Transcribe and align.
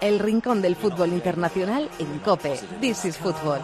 el 0.00 0.18
rincón 0.18 0.62
del 0.62 0.76
fútbol 0.76 1.12
internacional 1.12 1.88
en 1.98 2.18
Cope. 2.20 2.58
This 2.80 3.04
is 3.04 3.18
Football. 3.18 3.60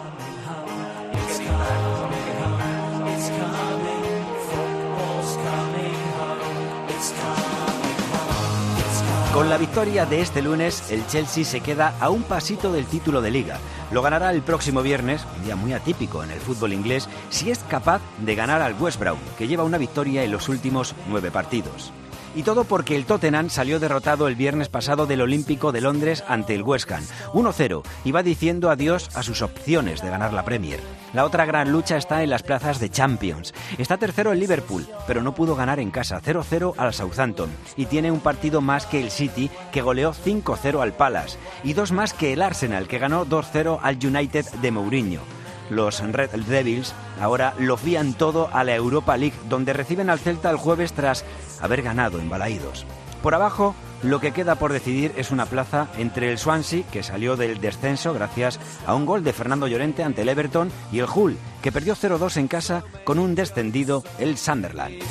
Con 9.33 9.51
la 9.51 9.57
victoria 9.57 10.07
de 10.07 10.21
este 10.21 10.41
lunes, 10.41 10.91
el 10.91 11.05
Chelsea 11.05 11.45
se 11.45 11.61
queda 11.61 11.93
a 11.99 12.09
un 12.09 12.23
pasito 12.23 12.71
del 12.71 12.87
título 12.87 13.21
de 13.21 13.29
liga. 13.29 13.59
Lo 13.91 14.01
ganará 14.01 14.31
el 14.31 14.41
próximo 14.41 14.81
viernes, 14.81 15.27
un 15.37 15.43
día 15.43 15.55
muy 15.55 15.73
atípico 15.73 16.23
en 16.23 16.31
el 16.31 16.39
fútbol 16.39 16.73
inglés, 16.73 17.07
si 17.29 17.51
es 17.51 17.59
capaz 17.69 18.01
de 18.17 18.33
ganar 18.33 18.63
al 18.63 18.73
West 18.81 18.99
Brom, 18.99 19.19
que 19.37 19.47
lleva 19.47 19.63
una 19.63 19.77
victoria 19.77 20.23
en 20.23 20.31
los 20.31 20.49
últimos 20.49 20.95
nueve 21.07 21.29
partidos. 21.29 21.93
Y 22.37 22.43
todo 22.43 22.65
porque 22.65 22.95
el 22.95 23.05
Tottenham 23.07 23.49
salió 23.49 23.79
derrotado 23.79 24.27
el 24.27 24.35
viernes 24.35 24.69
pasado 24.69 25.07
del 25.07 25.21
Olímpico 25.21 25.71
de 25.71 25.81
Londres 25.81 26.23
ante 26.27 26.53
el 26.53 26.61
West 26.61 26.91
Ham, 26.91 27.03
1-0, 27.33 27.81
y 28.03 28.11
va 28.11 28.21
diciendo 28.21 28.69
adiós 28.69 29.09
a 29.15 29.23
sus 29.23 29.41
opciones 29.41 30.03
de 30.03 30.11
ganar 30.11 30.33
la 30.33 30.45
Premier. 30.45 30.79
La 31.13 31.25
otra 31.25 31.45
gran 31.45 31.71
lucha 31.71 31.97
está 31.97 32.21
en 32.21 32.29
las 32.29 32.43
plazas 32.43 32.79
de 32.79 32.91
Champions. 32.91 33.55
Está 33.79 33.97
tercero 33.97 34.33
el 34.33 34.39
Liverpool, 34.39 34.87
pero 35.07 35.23
no 35.23 35.33
pudo 35.33 35.55
ganar 35.55 35.79
en 35.79 35.89
casa 35.89 36.21
0-0 36.23 36.75
al 36.77 36.93
Southampton, 36.93 37.49
y 37.75 37.87
tiene 37.87 38.11
un 38.11 38.19
partido 38.19 38.61
más 38.61 38.85
que 38.85 39.01
el 39.01 39.09
City, 39.09 39.49
que 39.71 39.81
goleó 39.81 40.13
5-0 40.13 40.79
al 40.79 40.93
Palace, 40.93 41.39
y 41.63 41.73
dos 41.73 41.91
más 41.91 42.13
que 42.13 42.33
el 42.33 42.43
Arsenal, 42.43 42.87
que 42.87 42.99
ganó 42.99 43.25
2-0 43.25 43.79
al 43.81 43.95
United 43.95 44.45
de 44.61 44.69
Mourinho. 44.69 45.36
Los 45.69 45.99
Red 45.99 46.31
Devils 46.31 46.93
ahora 47.19 47.53
lo 47.59 47.77
fían 47.77 48.13
todo 48.13 48.49
a 48.53 48.63
la 48.63 48.75
Europa 48.75 49.17
League, 49.17 49.37
donde 49.49 49.73
reciben 49.73 50.09
al 50.09 50.19
Celta 50.19 50.49
el 50.49 50.57
jueves 50.57 50.93
tras 50.93 51.25
haber 51.61 51.81
ganado 51.81 52.19
en 52.19 52.29
Balaídos. 52.29 52.85
Por 53.21 53.35
abajo, 53.35 53.75
lo 54.03 54.19
que 54.19 54.31
queda 54.31 54.55
por 54.55 54.71
decidir 54.71 55.11
es 55.17 55.31
una 55.31 55.47
plaza 55.47 55.87
entre 55.97 56.31
el 56.31 56.37
Swansea, 56.37 56.83
que 56.91 57.03
salió 57.03 57.35
del 57.35 57.59
descenso 57.59 58.13
gracias 58.13 58.59
a 58.85 58.93
un 58.93 59.05
gol 59.05 59.23
de 59.23 59.33
Fernando 59.33 59.67
Llorente 59.67 60.03
ante 60.03 60.21
el 60.21 60.29
Everton, 60.29 60.71
y 60.91 60.99
el 60.99 61.07
Hull, 61.13 61.37
que 61.61 61.71
perdió 61.71 61.95
0-2 61.95 62.37
en 62.37 62.47
casa 62.47 62.83
con 63.03 63.17
un 63.17 63.33
descendido, 63.33 64.03
el 64.19 64.37
Sunderland. 64.37 65.01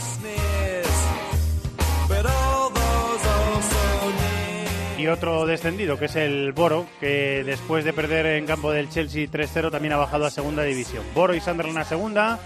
Y 5.07 5.09
otro 5.09 5.47
descendido, 5.47 6.01
que 6.01 6.07
es 6.07 6.17
el 6.17 6.51
Boro, 6.51 6.85
que 6.99 7.45
después 7.45 7.85
de 7.85 7.93
perder 7.93 8.27
en 8.27 8.45
campo 8.45 8.73
del 8.73 8.89
Chelsea 8.89 9.29
3-0 9.29 9.71
también 9.71 9.93
ha 9.93 9.99
bajado 9.99 10.27
a 10.27 10.31
segunda 10.31 10.65
división. 10.65 11.05
Boro 11.15 11.33
y 11.33 11.41
Sunderland 11.41 11.79
a 11.79 11.85
segunda. 11.85 12.41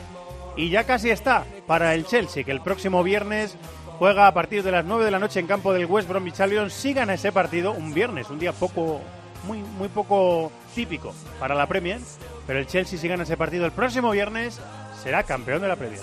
Y 0.58 0.69
ya 0.69 0.84
casi 0.84 1.08
está 1.08 1.47
para 1.66 1.94
el 1.94 2.05
Chelsea, 2.05 2.44
que 2.44 2.50
el 2.50 2.61
próximo 2.61 3.03
viernes 3.03 3.56
juega 3.98 4.27
a 4.27 4.34
partir 4.34 4.62
de 4.62 4.72
las 4.72 4.84
9 4.84 5.06
de 5.06 5.11
la 5.11 5.19
noche 5.19 5.41
en 5.41 5.47
campo 5.47 5.72
del 5.72 5.86
West 5.86 6.06
Bromwich 6.06 6.38
Albion. 6.38 6.69
Si 6.69 6.92
gana 6.92 7.14
ese 7.14 7.33
partido, 7.33 7.72
un 7.72 7.94
viernes, 7.94 8.28
un 8.28 8.38
día 8.38 8.53
poco, 8.53 9.00
muy, 9.44 9.56
muy 9.78 9.88
poco 9.88 10.53
típico 10.75 11.14
para 11.38 11.55
la 11.55 11.66
Premier. 11.66 12.00
Pero 12.47 12.58
el 12.58 12.66
Chelsea, 12.66 12.98
si 12.98 13.08
gana 13.08 13.22
ese 13.22 13.38
partido 13.38 13.64
el 13.64 13.72
próximo 13.72 14.11
viernes, 14.11 14.61
será 15.03 15.22
campeón 15.22 15.62
de 15.62 15.69
la 15.69 15.77
Premier. 15.77 16.00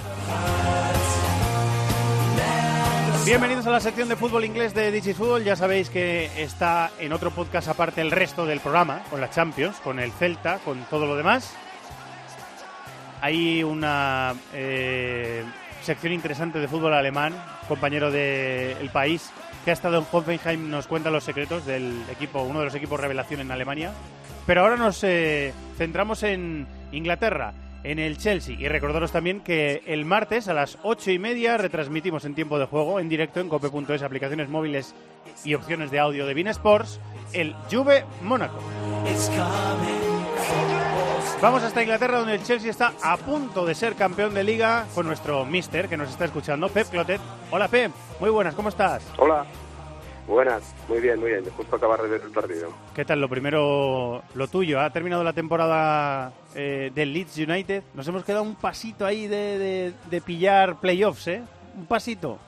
Bienvenidos 3.27 3.67
a 3.67 3.71
la 3.71 3.81
sección 3.81 4.07
de 4.07 4.15
fútbol 4.15 4.45
inglés 4.45 4.73
de 4.73 4.89
Digi 4.89 5.13
Fútbol. 5.13 5.43
Ya 5.43 5.57
sabéis 5.57 5.89
que 5.89 6.31
está 6.41 6.91
en 6.97 7.11
otro 7.11 7.29
podcast 7.29 7.67
aparte 7.67 7.99
el 7.99 8.09
resto 8.09 8.45
del 8.45 8.61
programa, 8.61 9.03
con 9.09 9.19
la 9.19 9.29
Champions, 9.29 9.75
con 9.81 9.99
el 9.99 10.13
Celta, 10.13 10.59
con 10.59 10.79
todo 10.85 11.05
lo 11.05 11.17
demás. 11.17 11.53
Hay 13.19 13.65
una 13.65 14.33
eh, 14.53 15.43
sección 15.81 16.13
interesante 16.13 16.59
de 16.59 16.69
fútbol 16.69 16.93
alemán, 16.93 17.35
compañero 17.67 18.11
del 18.11 18.89
País, 18.91 19.29
que 19.65 19.71
ha 19.71 19.73
estado 19.73 19.97
en 19.97 20.05
Hoffenheim, 20.09 20.69
nos 20.69 20.87
cuenta 20.87 21.09
los 21.09 21.25
secretos 21.25 21.65
del 21.65 22.03
equipo, 22.09 22.43
uno 22.43 22.59
de 22.59 22.65
los 22.65 22.75
equipos 22.75 22.97
revelación 22.97 23.41
en 23.41 23.51
Alemania. 23.51 23.91
Pero 24.45 24.61
ahora 24.61 24.77
nos 24.77 25.03
eh, 25.03 25.53
centramos 25.77 26.23
en 26.23 26.65
Inglaterra 26.93 27.53
en 27.83 27.99
el 27.99 28.17
Chelsea. 28.17 28.55
Y 28.59 28.67
recordaros 28.67 29.11
también 29.11 29.41
que 29.41 29.83
el 29.85 30.05
martes 30.05 30.47
a 30.47 30.53
las 30.53 30.77
ocho 30.83 31.11
y 31.11 31.19
media 31.19 31.57
retransmitimos 31.57 32.25
en 32.25 32.35
tiempo 32.35 32.59
de 32.59 32.65
juego, 32.65 32.99
en 32.99 33.09
directo 33.09 33.39
en 33.39 33.49
cope.es, 33.49 34.01
aplicaciones 34.01 34.49
móviles 34.49 34.95
y 35.43 35.53
opciones 35.53 35.91
de 35.91 35.99
audio 35.99 36.25
de 36.25 36.33
Bean 36.33 36.47
Sports, 36.47 36.99
el 37.33 37.53
Juve 37.71 38.05
Mónaco. 38.21 38.59
Vamos 41.41 41.61
hasta 41.61 41.83
Inglaterra, 41.83 42.17
donde 42.17 42.35
el 42.35 42.43
Chelsea 42.43 42.71
está 42.71 42.93
a 43.03 43.15
punto 43.17 43.63
de 43.65 43.75
ser 43.75 43.93
campeón 43.93 44.33
de 44.33 44.43
liga 44.43 44.87
con 44.95 45.05
nuestro 45.05 45.45
mister 45.45 45.87
que 45.87 45.95
nos 45.95 46.09
está 46.09 46.25
escuchando, 46.25 46.67
Pep 46.69 46.89
Clotet. 46.89 47.21
Hola 47.51 47.67
Pep, 47.67 47.91
muy 48.19 48.31
buenas, 48.31 48.55
¿cómo 48.55 48.69
estás? 48.69 49.03
Hola, 49.17 49.45
Buenas, 50.27 50.75
muy 50.89 50.99
bien, 50.99 51.19
muy 51.21 51.29
bien. 51.29 51.45
Justo 51.51 51.77
acabar 51.77 52.01
de 52.01 52.09
ver 52.09 52.21
el 52.21 52.31
partido. 52.31 52.69
¿Qué 52.93 53.05
tal? 53.05 53.21
Lo 53.21 53.29
primero, 53.29 54.21
lo 54.35 54.47
tuyo. 54.49 54.81
Ha 54.81 54.89
terminado 54.91 55.23
la 55.23 55.31
temporada 55.31 56.33
eh, 56.53 56.91
del 56.93 57.13
Leeds 57.13 57.37
United. 57.37 57.83
Nos 57.93 58.05
hemos 58.09 58.25
quedado 58.25 58.43
un 58.43 58.55
pasito 58.55 59.05
ahí 59.05 59.27
de, 59.27 59.93
de, 60.09 60.21
pillar 60.21 60.81
playoffs, 60.81 61.29
¿eh? 61.29 61.41
Un 61.77 61.85
pasito. 61.85 62.39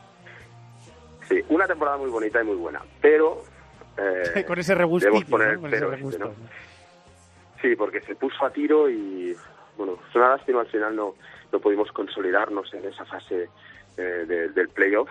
Sí, 1.29 1.41
una 1.47 1.67
temporada 1.67 1.95
muy 1.95 2.09
bonita 2.09 2.41
y 2.41 2.45
muy 2.45 2.57
buena. 2.57 2.81
Pero. 2.99 3.43
Eh, 3.97 4.43
con 4.47 4.59
ese 4.59 4.75
regustito. 4.75 5.37
¿no? 5.37 6.33
Sí, 7.61 7.75
porque 7.77 8.01
se 8.01 8.15
puso 8.15 8.45
a 8.45 8.51
tiro 8.51 8.89
y. 8.89 9.33
Bueno, 9.77 9.97
es 10.09 10.15
una 10.15 10.31
lástima. 10.31 10.61
Al 10.61 10.67
final 10.67 10.97
no, 10.97 11.15
no 11.53 11.59
pudimos 11.61 11.89
consolidarnos 11.93 12.73
en 12.73 12.83
esa 12.83 13.05
fase 13.05 13.47
eh, 13.95 14.51
del 14.53 14.67
playoff. 14.67 15.09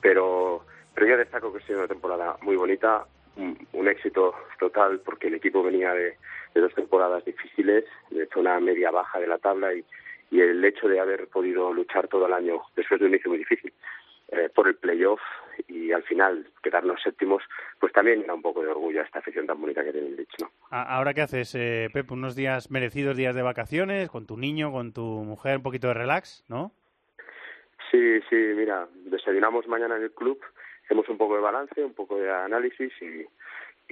Pero 0.00 0.64
pero 0.94 1.06
yo 1.06 1.16
destaco 1.16 1.52
que 1.52 1.62
ha 1.62 1.66
sido 1.66 1.80
una 1.80 1.88
temporada 1.88 2.36
muy 2.42 2.56
bonita, 2.56 3.06
un, 3.36 3.88
éxito 3.88 4.34
total 4.58 5.00
porque 5.04 5.26
el 5.26 5.34
equipo 5.34 5.62
venía 5.62 5.92
de, 5.92 6.16
dos 6.54 6.74
temporadas 6.74 7.24
difíciles, 7.24 7.84
de 8.10 8.26
zona 8.32 8.58
media-baja 8.60 9.18
de 9.18 9.26
la 9.26 9.38
tabla 9.38 9.74
y, 9.74 9.84
y 10.30 10.40
el 10.40 10.64
hecho 10.64 10.88
de 10.88 11.00
haber 11.00 11.28
podido 11.28 11.72
luchar 11.72 12.08
todo 12.08 12.26
el 12.26 12.32
año 12.32 12.62
después 12.76 13.00
de 13.00 13.06
un 13.06 13.12
inicio 13.12 13.30
muy 13.30 13.38
difícil 13.38 13.72
eh, 14.28 14.48
por 14.54 14.66
el 14.68 14.76
playoff 14.76 15.20
y 15.68 15.92
al 15.92 16.02
final 16.04 16.46
quedarnos 16.62 17.00
séptimos, 17.02 17.42
pues 17.78 17.92
también 17.92 18.22
era 18.22 18.34
un 18.34 18.42
poco 18.42 18.62
de 18.62 18.68
orgullo 18.68 19.00
a 19.00 19.04
esta 19.04 19.18
afición 19.18 19.46
tan 19.46 19.60
bonita 19.60 19.84
que 19.84 19.92
tiene 19.92 20.08
el 20.08 20.26
¿no? 20.40 20.50
Ahora 20.70 21.12
qué 21.12 21.20
haces, 21.20 21.54
eh, 21.54 21.88
Pep, 21.92 22.10
unos 22.10 22.34
días 22.34 22.70
merecidos 22.70 23.16
días 23.16 23.34
de 23.34 23.42
vacaciones 23.42 24.08
con 24.08 24.26
tu 24.26 24.36
niño, 24.36 24.72
con 24.72 24.92
tu 24.92 25.02
mujer, 25.02 25.58
un 25.58 25.62
poquito 25.62 25.88
de 25.88 25.94
relax, 25.94 26.44
¿no? 26.48 26.72
Sí, 27.90 28.20
sí, 28.30 28.36
mira, 28.56 28.88
desayunamos 29.04 29.68
mañana 29.68 29.96
en 29.96 30.04
el 30.04 30.12
club 30.12 30.40
hacemos 30.84 31.08
un 31.08 31.18
poco 31.18 31.36
de 31.36 31.42
balance, 31.42 31.82
un 31.82 31.94
poco 31.94 32.18
de 32.18 32.30
análisis 32.30 32.92
y, 33.00 33.26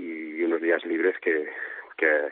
y 0.02 0.42
unos 0.42 0.60
días 0.60 0.84
libres 0.84 1.18
que, 1.20 1.48
que, 1.96 2.28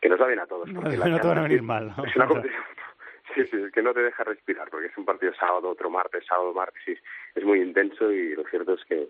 que 0.00 0.08
nos 0.08 0.20
va 0.20 0.26
bien 0.26 0.40
a 0.40 0.46
todos. 0.46 0.70
Porque 0.70 0.96
no, 0.96 1.20
te 1.20 1.26
van 1.26 1.38
a 1.38 1.42
venir 1.42 1.62
mal. 1.62 1.94
Es 2.06 2.16
una 2.16 2.26
competición, 2.28 2.64
sí, 3.34 3.44
sí, 3.50 3.56
que 3.72 3.82
no 3.82 3.92
te 3.92 4.02
deja 4.02 4.24
respirar, 4.24 4.68
porque 4.70 4.88
es 4.88 4.98
un 4.98 5.04
partido 5.04 5.32
sábado, 5.34 5.70
otro 5.70 5.90
martes, 5.90 6.24
sábado, 6.26 6.52
martes, 6.52 6.82
y 6.86 7.38
es 7.38 7.44
muy 7.44 7.60
intenso 7.60 8.10
y 8.10 8.34
lo 8.34 8.44
cierto 8.44 8.74
es 8.74 8.84
que, 8.84 9.08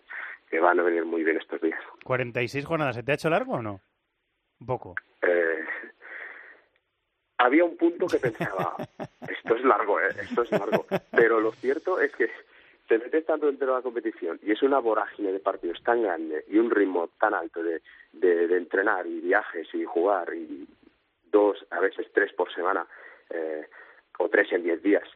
que 0.51 0.61
van 0.61 0.79
a 0.81 0.83
venir 0.83 1.05
muy 1.05 1.25
bien 1.25 1.39
estos 1.39 1.61
días. 1.61 1.81
¿46 2.05 2.65
jornadas? 2.65 2.97
¿Se 2.97 3.03
te 3.03 3.13
ha 3.13 3.17
hecho 3.17 3.31
largo 3.31 3.55
o 3.55 3.63
no? 3.63 3.81
Un 4.61 4.67
poco. 4.67 4.95
Eh, 5.23 5.65
había 7.39 7.65
un 7.65 7.77
punto 7.77 8.07
que 8.07 8.19
pensaba, 8.19 8.77
esto 9.29 9.57
es 9.57 9.65
largo, 9.65 10.01
¿eh? 10.01 10.09
esto 10.21 10.43
es 10.43 10.53
largo, 10.53 10.87
pero 11.11 11.41
lo 11.41 11.53
cierto 11.53 12.01
es 12.01 12.15
que 12.15 12.31
te 12.93 12.99
metes 12.99 13.25
tanto 13.25 13.47
dentro 13.47 13.69
de 13.69 13.73
la 13.73 13.81
competición 13.81 14.39
y 14.43 14.53
es 14.53 14.63
una 14.63 14.79
vorágine 14.79 15.33
de 15.33 15.41
partidos 15.41 15.83
tan 15.83 16.03
grande 16.03 16.45
y 16.47 16.59
un 16.59 16.71
ritmo 16.71 17.09
tan 17.19 17.33
alto 17.33 17.63
de, 17.63 17.81
de, 18.13 18.55
entrenar 18.55 19.07
y 19.07 19.19
viajes 19.21 19.67
y 19.73 19.83
jugar 19.85 20.35
y 20.35 20.69
dos, 21.31 21.57
a 21.71 21.81
veces 21.81 22.07
tres 22.13 22.35
por 22.35 22.53
semana 22.53 22.87
eh, 23.31 23.67
o 24.19 24.29
tres 24.29 24.53
en 24.53 24.65
diez 24.65 24.83
días 24.83 25.09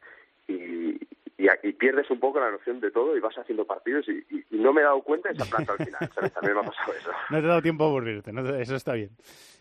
y, 0.48 0.98
y, 1.36 1.72
pierdes 1.74 2.10
un 2.10 2.18
poco 2.18 2.40
la 2.40 2.50
noción 2.50 2.80
de 2.80 2.90
todo 2.90 3.14
y 3.14 3.20
vas 3.20 3.36
haciendo 3.36 3.66
partidos 3.66 4.08
y, 4.08 4.24
no 4.52 4.72
me 4.72 4.80
he 4.80 4.84
dado 4.84 5.02
cuenta 5.02 5.28
de 5.28 5.34
esa 5.34 5.44
planta 5.44 5.72
al 5.72 5.84
final, 5.84 6.10
¿sabes? 6.14 6.32
También 6.32 6.54
me 6.54 6.60
ha 6.60 6.64
pasado 6.64 6.94
eso. 6.94 7.10
No 7.30 7.38
te 7.38 7.44
he 7.44 7.48
dado 7.48 7.60
tiempo 7.60 7.84
a 7.84 7.88
aburrirte, 7.88 8.32
eso 8.62 8.74
está 8.74 8.94
bien. 8.94 9.10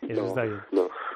Eso 0.08 0.26
está 0.26 0.44
bien. 0.44 0.62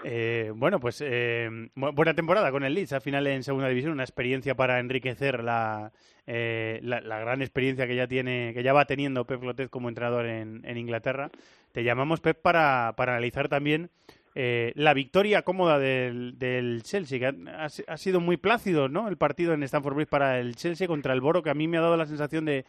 Eh, 0.03 0.51
bueno, 0.55 0.79
pues 0.79 1.03
eh, 1.05 1.49
buena 1.75 2.13
temporada 2.13 2.51
con 2.51 2.63
el 2.63 2.73
Leeds, 2.73 2.93
al 2.93 3.01
final 3.01 3.27
en 3.27 3.43
segunda 3.43 3.67
división, 3.67 3.91
una 3.91 4.03
experiencia 4.03 4.55
para 4.55 4.79
enriquecer 4.79 5.43
la, 5.43 5.91
eh, 6.25 6.79
la, 6.83 7.19
gran 7.19 7.41
experiencia 7.41 7.85
que 7.85 7.95
ya 7.95 8.07
tiene, 8.07 8.53
que 8.53 8.63
ya 8.63 8.71
va 8.71 8.85
teniendo 8.85 9.25
Pep 9.25 9.41
Clotet 9.41 9.69
como 9.69 9.89
entrenador 9.89 10.25
en, 10.25 10.61
en 10.63 10.77
Inglaterra. 10.77 11.31
Te 11.71 11.83
llamamos 11.83 12.21
Pep 12.21 12.41
para, 12.41 12.93
para 12.95 13.13
analizar 13.13 13.49
también 13.49 13.89
eh, 14.35 14.71
la 14.75 14.93
victoria 14.93 15.41
cómoda 15.41 15.79
del, 15.79 16.81
Chelsea, 16.83 17.19
que 17.19 17.25
ha, 17.25 17.65
ha, 17.65 17.97
sido 17.97 18.19
muy 18.19 18.37
plácido, 18.37 18.87
¿no? 18.87 19.07
El 19.07 19.17
partido 19.17 19.53
en 19.53 19.63
Stamford 19.63 19.95
Bridge 19.95 20.09
para 20.09 20.39
el 20.39 20.55
Chelsea 20.55 20.87
contra 20.87 21.13
el 21.13 21.21
Boro, 21.21 21.41
que 21.43 21.49
a 21.49 21.55
mí 21.55 21.67
me 21.67 21.77
ha 21.77 21.81
dado 21.81 21.97
la 21.97 22.05
sensación 22.05 22.45
de, 22.45 22.65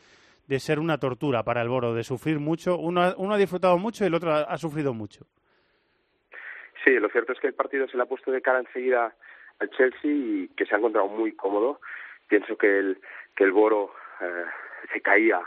de 0.47 0.59
ser 0.59 0.81
una 0.81 0.99
tortura 0.99 1.44
para 1.44 1.62
el 1.62 1.69
Boro, 1.69 1.94
de 1.94 2.03
sufrir 2.03 2.41
mucho. 2.41 2.76
Uno, 2.76 3.15
uno 3.19 3.35
ha 3.35 3.38
disfrutado 3.38 3.79
mucho 3.79 4.05
y 4.05 4.09
el 4.09 4.15
otro 4.15 4.35
ha, 4.35 4.59
sufrido 4.59 4.94
mucho. 4.94 5.26
Sí, 6.85 6.99
lo 6.99 7.09
cierto 7.09 7.32
es 7.32 7.41
que 7.41 7.49
el 7.49 7.55
partido 7.55 7.88
se 7.88 7.97
le 7.97 8.03
ha 8.03 8.06
puesto 8.06 8.31
de 8.31 8.43
cara 8.43 8.61
enseguida 8.61 9.15
al 9.59 9.71
Chelsea 9.71 10.11
y 10.11 10.49
que 10.56 10.67
se 10.67 10.75
ha 10.75 10.79
encontrado 10.79 11.09
muy 11.09 11.32
cómodo. 11.32 11.81
Pienso 12.29 12.56
que 12.56 12.79
el, 12.79 13.00
que 13.37 13.44
el 13.44 13.53
Boro 13.53 13.93
eh, 14.21 14.44
se 14.93 15.00
caía 15.00 15.41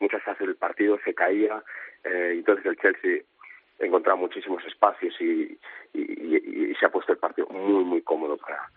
muchas 0.00 0.24
veces 0.24 0.48
el 0.48 0.56
partido, 0.56 0.98
se 1.04 1.14
caía, 1.14 1.62
eh, 2.04 2.32
entonces 2.34 2.64
el 2.66 2.76
Chelsea 2.76 3.22
encontrado 3.78 4.18
muchísimos 4.18 4.64
espacios 4.64 5.14
y, 5.20 5.58
y, 5.94 6.74
se 6.78 6.86
ha 6.86 6.90
puesto 6.90 7.12
el 7.12 7.18
partido 7.18 7.48
muy, 7.48 7.84
muy 7.84 8.02
cómodo 8.02 8.36
para, 8.36 8.70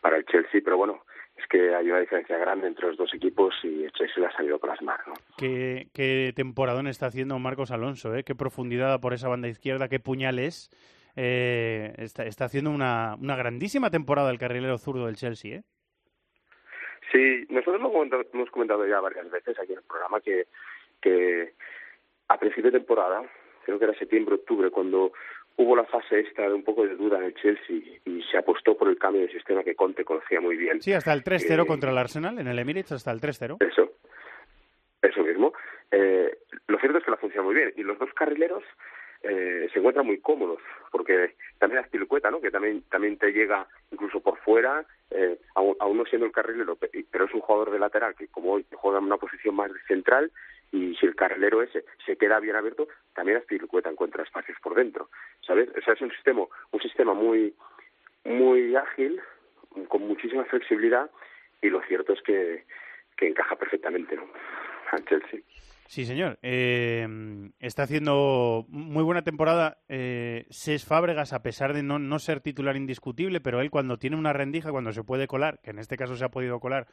para 0.00 0.16
el 0.16 0.24
Chelsea, 0.26 0.60
pero 0.64 0.76
bueno, 0.76 1.04
es 1.36 1.46
que 1.48 1.74
hay 1.74 1.88
una 1.90 2.00
diferencia 2.00 2.38
grande 2.38 2.66
entre 2.66 2.88
los 2.88 2.96
dos 2.96 3.12
equipos 3.14 3.54
y 3.62 3.84
el 3.84 3.92
Chelsea 3.92 4.22
la 4.22 4.28
ha 4.28 4.32
salido 4.32 4.58
plasmar. 4.58 5.00
¿no? 5.06 5.14
¿Qué, 5.36 5.88
qué 5.94 6.32
temporadón 6.34 6.86
está 6.86 7.06
haciendo 7.06 7.38
Marcos 7.38 7.70
Alonso, 7.70 8.14
¿eh? 8.14 8.24
qué 8.24 8.34
profundidad 8.34 9.00
por 9.00 9.12
esa 9.12 9.28
banda 9.28 9.48
izquierda, 9.48 9.88
qué 9.88 10.00
puñales. 10.00 10.70
Eh, 11.20 11.94
está, 11.98 12.26
está 12.26 12.44
haciendo 12.44 12.70
una, 12.70 13.16
una 13.20 13.34
grandísima 13.34 13.90
temporada 13.90 14.30
el 14.30 14.38
carrilero 14.38 14.78
zurdo 14.78 15.06
del 15.06 15.16
Chelsea, 15.16 15.56
¿eh? 15.56 15.62
Sí, 17.10 17.44
nosotros 17.48 17.82
hemos 18.32 18.50
comentado, 18.50 18.86
ya 18.86 19.00
varias 19.00 19.28
veces 19.28 19.58
aquí 19.58 19.72
en 19.72 19.78
el 19.78 19.84
programa 19.84 20.20
que, 20.20 20.46
que 21.00 21.54
a 22.28 22.38
principio 22.38 22.70
de 22.70 22.78
temporada, 22.78 23.24
creo 23.64 23.80
que 23.80 23.86
era 23.86 23.98
septiembre, 23.98 24.36
octubre, 24.36 24.70
cuando 24.70 25.12
hubo 25.56 25.74
la 25.74 25.86
fase 25.86 26.20
esta 26.20 26.42
de 26.42 26.54
un 26.54 26.62
poco 26.62 26.86
de 26.86 26.94
duda 26.94 27.18
en 27.18 27.24
el 27.24 27.34
Chelsea 27.34 27.76
y 28.04 28.22
se 28.30 28.38
apostó 28.38 28.76
por 28.76 28.88
el 28.88 28.96
cambio 28.96 29.22
de 29.22 29.32
sistema 29.32 29.64
que 29.64 29.74
Conte 29.74 30.04
conocía 30.04 30.40
muy 30.40 30.56
bien. 30.56 30.80
Sí, 30.80 30.92
hasta 30.92 31.12
el 31.12 31.24
3-0 31.24 31.64
eh, 31.64 31.66
contra 31.66 31.90
el 31.90 31.98
Arsenal, 31.98 32.38
en 32.38 32.46
el 32.46 32.58
Emirates 32.60 32.92
hasta 32.92 33.10
el 33.10 33.20
3-0. 33.20 33.56
Eso, 33.68 33.90
eso 35.02 35.22
mismo. 35.24 35.52
Eh, 35.90 36.38
lo 36.68 36.78
cierto 36.78 36.98
es 36.98 37.04
que 37.04 37.10
la 37.10 37.16
funciona 37.16 37.44
muy 37.44 37.56
bien 37.56 37.72
y 37.76 37.82
los 37.82 37.98
dos 37.98 38.12
carrileros 38.14 38.62
eh, 39.22 39.68
se 39.72 39.78
encuentran 39.78 40.06
muy 40.06 40.20
cómodos, 40.20 40.60
porque 40.90 41.34
también 41.58 41.82
la 41.82 41.88
Pilcueta, 41.88 42.30
¿no? 42.30 42.40
que 42.40 42.50
también, 42.50 42.82
también 42.90 43.18
te 43.18 43.32
llega 43.32 43.66
incluso 43.90 44.20
por 44.20 44.38
fuera, 44.38 44.84
eh, 45.10 45.38
aún, 45.54 45.76
no 45.96 46.04
siendo 46.04 46.26
el 46.26 46.32
carrilero, 46.32 46.76
pero 47.10 47.24
es 47.24 47.34
un 47.34 47.40
jugador 47.40 47.70
de 47.70 47.78
lateral 47.78 48.14
que 48.14 48.28
como 48.28 48.52
hoy 48.52 48.66
juega 48.72 48.98
en 48.98 49.04
una 49.04 49.16
posición 49.16 49.54
más 49.56 49.70
central 49.86 50.30
y 50.70 50.94
si 50.96 51.06
el 51.06 51.16
carrilero 51.16 51.62
ese 51.62 51.84
se 52.04 52.16
queda 52.16 52.40
bien 52.40 52.56
abierto, 52.56 52.88
también 53.14 53.42
Pilcueta 53.46 53.90
encuentra 53.90 54.22
espacios 54.22 54.58
por 54.62 54.74
dentro, 54.74 55.08
¿sabes? 55.46 55.68
O 55.76 55.80
sea, 55.80 55.94
es 55.94 56.00
un 56.00 56.10
sistema, 56.10 56.44
un 56.70 56.80
sistema 56.80 57.14
muy, 57.14 57.54
muy 58.24 58.76
ágil, 58.76 59.20
con 59.88 60.02
muchísima 60.02 60.44
flexibilidad 60.44 61.10
y 61.62 61.70
lo 61.70 61.80
cierto 61.82 62.12
es 62.12 62.22
que, 62.22 62.64
encaja 63.20 63.56
perfectamente, 63.56 64.14
¿no? 64.14 64.28
Chelsea. 65.06 65.40
Sí, 65.88 66.04
señor. 66.04 66.38
Eh, 66.42 67.08
está 67.60 67.84
haciendo 67.84 68.66
muy 68.68 69.02
buena 69.02 69.22
temporada 69.22 69.78
eh, 69.88 70.44
Ses 70.50 70.84
Fábregas, 70.84 71.32
a 71.32 71.40
pesar 71.42 71.72
de 71.72 71.82
no, 71.82 71.98
no, 71.98 72.18
ser 72.18 72.42
titular 72.42 72.76
indiscutible, 72.76 73.40
pero 73.40 73.62
él 73.62 73.70
cuando 73.70 73.96
tiene 73.96 74.16
una 74.16 74.34
rendija, 74.34 74.70
cuando 74.70 74.92
se 74.92 75.02
puede 75.02 75.26
colar, 75.26 75.60
que 75.60 75.70
en 75.70 75.78
este 75.78 75.96
caso 75.96 76.14
se 76.14 76.26
ha 76.26 76.28
podido 76.28 76.60
colar, 76.60 76.88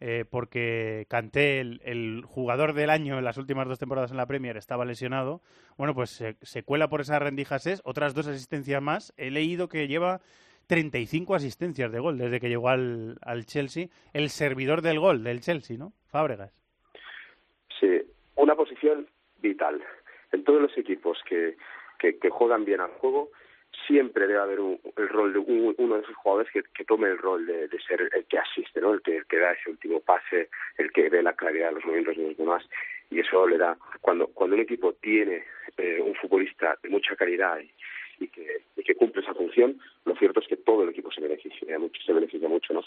eh, 0.00 0.24
porque 0.28 1.06
Canté, 1.08 1.60
el, 1.60 2.24
jugador 2.26 2.72
del 2.72 2.90
año 2.90 3.18
en 3.18 3.24
las 3.24 3.36
últimas 3.36 3.68
dos 3.68 3.78
temporadas 3.78 4.10
en 4.10 4.16
la 4.16 4.26
Premier, 4.26 4.56
estaba 4.56 4.84
lesionado, 4.84 5.42
bueno, 5.76 5.94
pues 5.94 6.10
se, 6.10 6.62
cuela 6.64 6.88
por 6.88 7.02
esa 7.02 7.20
rendija 7.20 7.60
Ses, 7.60 7.80
otras 7.84 8.14
dos 8.14 8.26
asistencias 8.26 8.82
más. 8.82 9.14
He 9.16 9.30
leído 9.30 9.68
que 9.68 9.86
lleva 9.86 10.22
35 10.66 11.36
asistencias 11.36 11.92
de 11.92 12.00
gol 12.00 12.18
desde 12.18 12.40
que 12.40 12.48
llegó 12.48 12.68
al, 12.68 13.16
al 13.22 13.46
Chelsea, 13.46 13.90
el 14.12 14.28
servidor 14.28 14.82
del 14.82 14.98
gol 14.98 15.22
del 15.22 15.40
Chelsea, 15.40 15.78
¿no? 15.78 15.92
Fábregas. 16.08 16.52
Sí, 17.78 18.09
una 18.40 18.54
posición 18.54 19.06
vital. 19.40 19.82
En 20.32 20.44
todos 20.44 20.60
los 20.62 20.76
equipos 20.78 21.18
que, 21.28 21.56
que, 21.98 22.30
juegan 22.30 22.64
bien 22.64 22.80
al 22.80 22.90
juego, 22.92 23.30
siempre 23.86 24.26
debe 24.26 24.40
haber 24.40 24.60
un, 24.60 24.80
el 24.96 25.08
rol 25.08 25.32
de 25.32 25.38
uno 25.38 25.96
de 25.96 26.02
esos 26.02 26.16
jugadores 26.16 26.50
que, 26.52 26.62
que 26.74 26.84
tome 26.84 27.08
el 27.08 27.18
rol 27.18 27.46
de, 27.46 27.68
ser 27.86 28.08
el 28.12 28.24
que 28.26 28.38
asiste, 28.38 28.80
¿no? 28.80 28.94
el, 28.94 29.02
que, 29.02 29.22
que 29.28 29.38
da 29.38 29.52
ese 29.52 29.70
último 29.70 30.00
pase, 30.00 30.48
el 30.78 30.92
que 30.92 31.08
ve 31.08 31.22
la 31.22 31.34
claridad 31.34 31.68
de 31.68 31.74
los 31.74 31.84
movimientos 31.84 32.16
de 32.16 32.28
los 32.28 32.36
demás. 32.36 32.64
Y 33.10 33.20
eso 33.20 33.46
le 33.46 33.58
da, 33.58 33.76
cuando, 34.00 34.28
cuando 34.28 34.56
un 34.56 34.62
equipo 34.62 34.92
tiene 34.94 35.44
eh, 35.76 36.00
un 36.00 36.14
futbolista 36.14 36.78
de 36.82 36.88
mucha 36.88 37.16
calidad 37.16 37.58
y, 37.58 38.24
y 38.24 38.28
que, 38.28 38.62
y 38.76 38.82
que 38.82 38.94
cumple 38.94 39.22
esa 39.22 39.34
función, 39.34 39.80
lo 40.04 40.14
cierto 40.16 40.40
es 40.40 40.46
que 40.46 40.56
todo 40.56 40.84
el 40.84 40.90
equipo 40.90 41.10
se 41.10 41.20
beneficia 41.20 41.78
mucho, 41.78 42.00
se 42.02 42.12
beneficia 42.12 42.48
mucho, 42.48 42.72
¿no? 42.72 42.84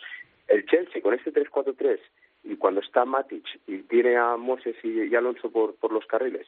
El 0.48 0.66
Chelsea 0.66 1.02
con 1.02 1.14
este 1.14 1.34
3-4-3 1.34 2.00
y 2.44 2.56
cuando 2.58 2.82
está 2.82 3.06
Matic 3.06 3.46
y 3.68 3.80
tiene 3.84 4.18
a 4.18 4.36
Moses 4.38 4.76
y, 4.84 5.16
Alonso 5.16 5.52
por, 5.52 5.76
por 5.76 5.92
los 5.92 6.06
carriles 6.06 6.48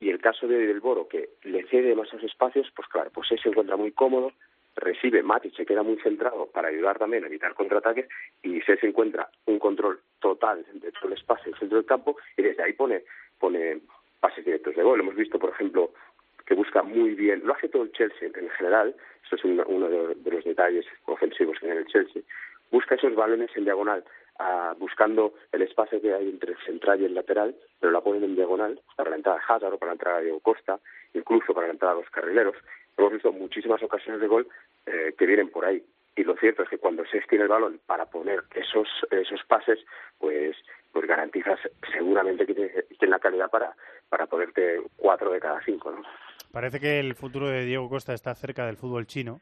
y 0.00 0.10
el 0.10 0.20
caso 0.20 0.46
de 0.46 0.66
Del 0.66 0.80
Boro 0.80 1.08
que 1.08 1.30
le 1.44 1.66
cede 1.68 1.88
demasiados 1.88 2.24
espacios, 2.24 2.70
pues 2.76 2.88
claro, 2.88 3.10
pues 3.12 3.28
se 3.28 3.48
encuentra 3.48 3.76
muy 3.76 3.92
cómodo, 3.92 4.32
recibe 4.76 5.22
Matic, 5.22 5.54
se 5.56 5.64
queda 5.64 5.82
muy 5.82 5.96
centrado 5.98 6.46
para 6.46 6.68
ayudar 6.68 6.98
también 6.98 7.24
a 7.24 7.28
evitar 7.28 7.54
contraataques 7.54 8.08
y 8.42 8.60
se 8.62 8.78
encuentra 8.82 9.30
un 9.46 9.58
control 9.58 10.00
total 10.20 10.64
de 10.74 10.92
todo 10.92 11.08
el 11.08 11.14
espacio 11.14 11.52
el 11.52 11.58
centro 11.58 11.78
del 11.78 11.86
campo 11.86 12.16
y 12.36 12.42
desde 12.42 12.62
ahí 12.62 12.72
pone 12.72 13.04
pone 13.38 13.80
pases 14.20 14.44
directos 14.44 14.74
de 14.74 14.82
gol. 14.82 15.00
Hemos 15.00 15.16
visto, 15.16 15.38
por 15.38 15.50
ejemplo, 15.50 15.92
que 16.46 16.54
busca 16.54 16.82
muy 16.82 17.14
bien, 17.14 17.42
lo 17.44 17.54
hace 17.54 17.68
todo 17.68 17.82
el 17.82 17.92
Chelsea 17.92 18.28
en 18.34 18.50
general, 18.50 18.94
eso 19.26 19.36
es 19.36 19.44
uno 19.44 19.88
de, 19.88 20.30
los 20.30 20.44
detalles 20.44 20.86
ofensivos 21.06 21.58
que 21.58 21.66
tiene 21.66 21.80
el 21.80 21.86
Chelsea, 21.86 22.22
busca 22.70 22.94
esos 22.94 23.14
balones 23.14 23.50
en 23.54 23.64
diagonal, 23.64 24.04
buscando 24.78 25.34
el 25.52 25.62
espacio 25.62 26.00
que 26.00 26.12
hay 26.12 26.28
entre 26.28 26.52
el 26.52 26.58
central 26.64 27.00
y 27.00 27.04
el 27.04 27.14
lateral, 27.14 27.54
pero 27.80 27.92
la 27.92 28.00
ponen 28.00 28.24
en 28.24 28.34
diagonal 28.34 28.80
para 28.96 29.10
la 29.10 29.16
entrada 29.16 29.38
de 29.38 29.44
Hazard 29.48 29.74
o 29.74 29.78
para 29.78 29.90
la 29.90 29.94
entrada 29.94 30.18
de 30.18 30.24
Diego 30.24 30.40
Costa, 30.40 30.80
incluso 31.12 31.54
para 31.54 31.68
la 31.68 31.72
entrada 31.74 31.94
de 31.94 32.00
los 32.00 32.10
carrileros. 32.10 32.56
Hemos 32.96 33.12
visto 33.12 33.32
muchísimas 33.32 33.82
ocasiones 33.82 34.20
de 34.20 34.26
gol 34.26 34.48
eh, 34.86 35.14
que 35.16 35.26
vienen 35.26 35.50
por 35.50 35.64
ahí. 35.64 35.82
Y 36.16 36.22
lo 36.22 36.36
cierto 36.36 36.62
es 36.62 36.68
que 36.68 36.78
cuando 36.78 37.04
se 37.06 37.20
tiene 37.22 37.44
el 37.44 37.50
balón 37.50 37.80
para 37.86 38.06
poner 38.06 38.44
esos 38.54 38.88
esos 39.10 39.42
pases, 39.44 39.80
pues 40.18 40.56
pues 40.92 41.06
garantizas 41.08 41.58
seguramente 41.92 42.46
que 42.46 42.54
tiene 42.54 43.10
la 43.10 43.18
calidad 43.18 43.50
para 43.50 43.74
para 44.08 44.26
ponerte 44.26 44.80
cuatro 44.96 45.32
de 45.32 45.40
cada 45.40 45.60
cinco, 45.64 45.90
¿no? 45.90 46.02
Parece 46.52 46.78
que 46.78 47.00
el 47.00 47.16
futuro 47.16 47.48
de 47.48 47.64
Diego 47.64 47.88
Costa 47.88 48.14
está 48.14 48.32
cerca 48.36 48.64
del 48.66 48.76
fútbol 48.76 49.06
chino. 49.06 49.40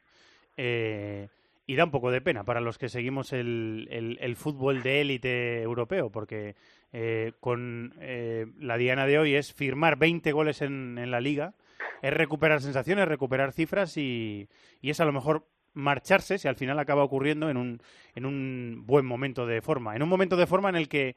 Eh, 0.57 1.27
y 1.65 1.75
da 1.75 1.85
un 1.85 1.91
poco 1.91 2.11
de 2.11 2.21
pena 2.21 2.43
para 2.43 2.61
los 2.61 2.77
que 2.77 2.89
seguimos 2.89 3.31
el, 3.33 3.87
el, 3.89 4.35
fútbol 4.35 4.83
de 4.83 5.01
élite 5.01 5.61
europeo, 5.61 6.11
porque 6.11 6.55
eh, 6.91 7.33
con 7.39 7.93
eh, 7.99 8.47
la 8.59 8.77
diana 8.77 9.05
de 9.05 9.19
hoy 9.19 9.35
es 9.35 9.53
firmar 9.53 9.97
20 9.97 10.31
goles 10.33 10.61
en, 10.61 10.97
en, 10.97 11.11
la 11.11 11.21
liga, 11.21 11.53
es 12.01 12.13
recuperar 12.13 12.61
sensaciones, 12.61 13.07
recuperar 13.07 13.53
cifras 13.53 13.97
y, 13.97 14.49
y, 14.81 14.89
es 14.89 14.99
a 14.99 15.05
lo 15.05 15.13
mejor 15.13 15.47
marcharse, 15.73 16.37
si 16.37 16.47
al 16.47 16.55
final 16.55 16.77
acaba 16.79 17.03
ocurriendo, 17.03 17.49
en 17.49 17.57
un, 17.57 17.81
en 18.13 18.25
un 18.25 18.83
buen 18.85 19.05
momento 19.05 19.45
de 19.45 19.61
forma. 19.61 19.95
En 19.95 20.03
un 20.03 20.09
momento 20.09 20.35
de 20.35 20.47
forma 20.47 20.69
en 20.69 20.75
el 20.75 20.89
que 20.89 21.15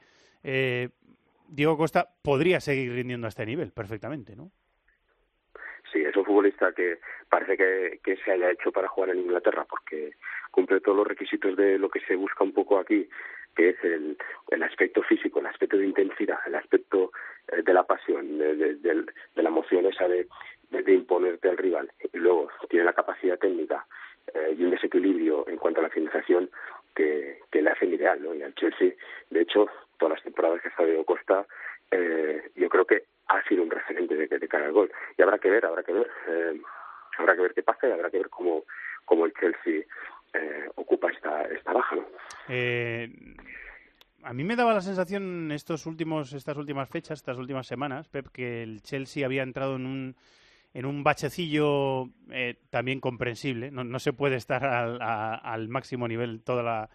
Diego 1.49 1.77
Costa 1.77 2.15
podría 2.21 2.61
seguir 2.61 2.93
rindiendo 2.93 3.27
a 3.27 3.29
este 3.29 3.45
nivel 3.45 3.71
perfectamente, 3.71 4.35
¿no? 4.35 4.51
Sí, 5.91 6.03
es 6.03 6.15
un 6.15 6.25
futbolista 6.25 6.71
que 6.73 6.99
parece 7.29 7.57
que, 7.57 8.17
se 8.23 8.31
haya 8.31 8.51
hecho 8.51 8.71
para 8.71 8.87
jugar 8.87 9.11
en 9.11 9.19
Inglaterra 9.19 9.65
porque 9.69 10.11
cumple 10.51 10.79
todos 10.79 10.97
los 10.97 11.07
requisitos 11.07 11.55
de 11.55 11.77
lo 11.77 11.89
que 11.89 11.99
se 12.01 12.15
busca 12.15 12.43
un 12.43 12.53
poco 12.53 12.79
aquí, 12.79 13.07
que 13.55 13.69
es 13.69 13.83
el, 13.83 14.17
el 14.49 14.63
aspecto 14.63 15.01
físico, 15.03 15.39
el 15.39 15.47
aspecto 15.47 15.77
de 15.77 15.85
intensidad, 15.85 16.39
el 16.45 16.55
aspecto 16.55 17.11
eh, 17.51 17.61
de 17.63 17.73
la 17.73 17.83
pasión, 17.83 18.37
de, 18.37 18.55
de, 18.55 18.75
de, 18.75 19.05
la 19.35 19.49
emoción 19.49 19.85
esa 19.85 20.07
de, 20.07 20.27
de, 20.69 20.93
imponerte 20.93 21.49
al 21.49 21.57
rival. 21.57 21.91
Y 22.13 22.17
luego 22.17 22.49
tiene 22.69 22.85
la 22.85 22.93
capacidad 22.93 23.37
técnica 23.37 23.85
eh, 24.33 24.55
y 24.57 24.63
un 24.63 24.71
desequilibrio 24.71 25.47
en 25.47 25.57
cuanto 25.57 25.79
a 25.79 25.83
la 25.83 25.89
finalización 25.89 26.49
que, 26.95 27.39
que 27.51 27.61
le 27.61 27.71
hacen 27.71 27.93
ideal. 27.93 28.21
¿no? 28.21 28.33
Y 28.33 28.41
al 28.43 28.55
Chelsea, 28.55 28.93
de 29.29 29.41
hecho, 29.41 29.67
todas 29.97 30.15
las 30.15 30.23
temporadas 30.23 30.61
que 30.61 30.67
ha 30.67 30.71
estado 30.71 31.05
Costa, 31.05 31.45
eh, 31.91 32.51
yo 32.55 32.69
creo 32.69 32.85
que 32.85 33.03
ha 33.27 33.43
sido 33.47 33.63
un 33.63 33.71
referente 33.71 34.15
de, 34.15 34.27
de 34.27 34.47
cara 34.47 34.65
al 34.65 34.71
gol. 34.71 34.91
Y 35.17 35.21
habrá 35.21 35.37
que 35.37 35.49
ver, 35.49 35.65
habrá 35.65 35.83
que 35.83 35.93
ver, 35.93 36.07
eh, 36.27 36.61
habrá 37.17 37.35
que 37.35 37.41
ver 37.41 37.53
qué 37.53 37.63
pasa 37.63 37.87
y 37.87 37.91
habrá 37.91 38.09
que 38.09 38.17
ver 38.17 38.29
cómo, 38.29 38.63
cómo 39.05 39.25
el 39.25 39.33
Chelsea 39.33 39.85
eh, 40.33 40.69
ocupa 40.75 41.11
esta, 41.11 41.43
esta 41.43 41.73
baja, 41.73 41.95
¿no? 41.95 42.05
Eh, 42.49 43.09
a 44.23 44.33
mí 44.33 44.43
me 44.43 44.55
daba 44.55 44.73
la 44.73 44.81
sensación 44.81 45.51
estos 45.51 45.85
últimos, 45.85 46.33
estas 46.33 46.57
últimas 46.57 46.89
fechas, 46.89 47.19
estas 47.19 47.37
últimas 47.37 47.67
semanas, 47.67 48.09
Pep, 48.09 48.27
que 48.27 48.63
el 48.63 48.81
Chelsea 48.81 49.25
había 49.25 49.43
entrado 49.43 49.75
en 49.75 49.85
un 49.85 50.15
en 50.73 50.85
un 50.85 51.03
bachecillo 51.03 52.09
eh, 52.29 52.59
también 52.69 52.99
comprensible. 52.99 53.71
No, 53.71 53.83
no, 53.83 53.97
se 53.97 54.13
puede 54.13 54.35
estar 54.35 54.63
al, 54.63 54.99
al 55.01 55.69
máximo 55.69 56.07
nivel 56.07 56.43
toda 56.43 56.61
la, 56.61 56.89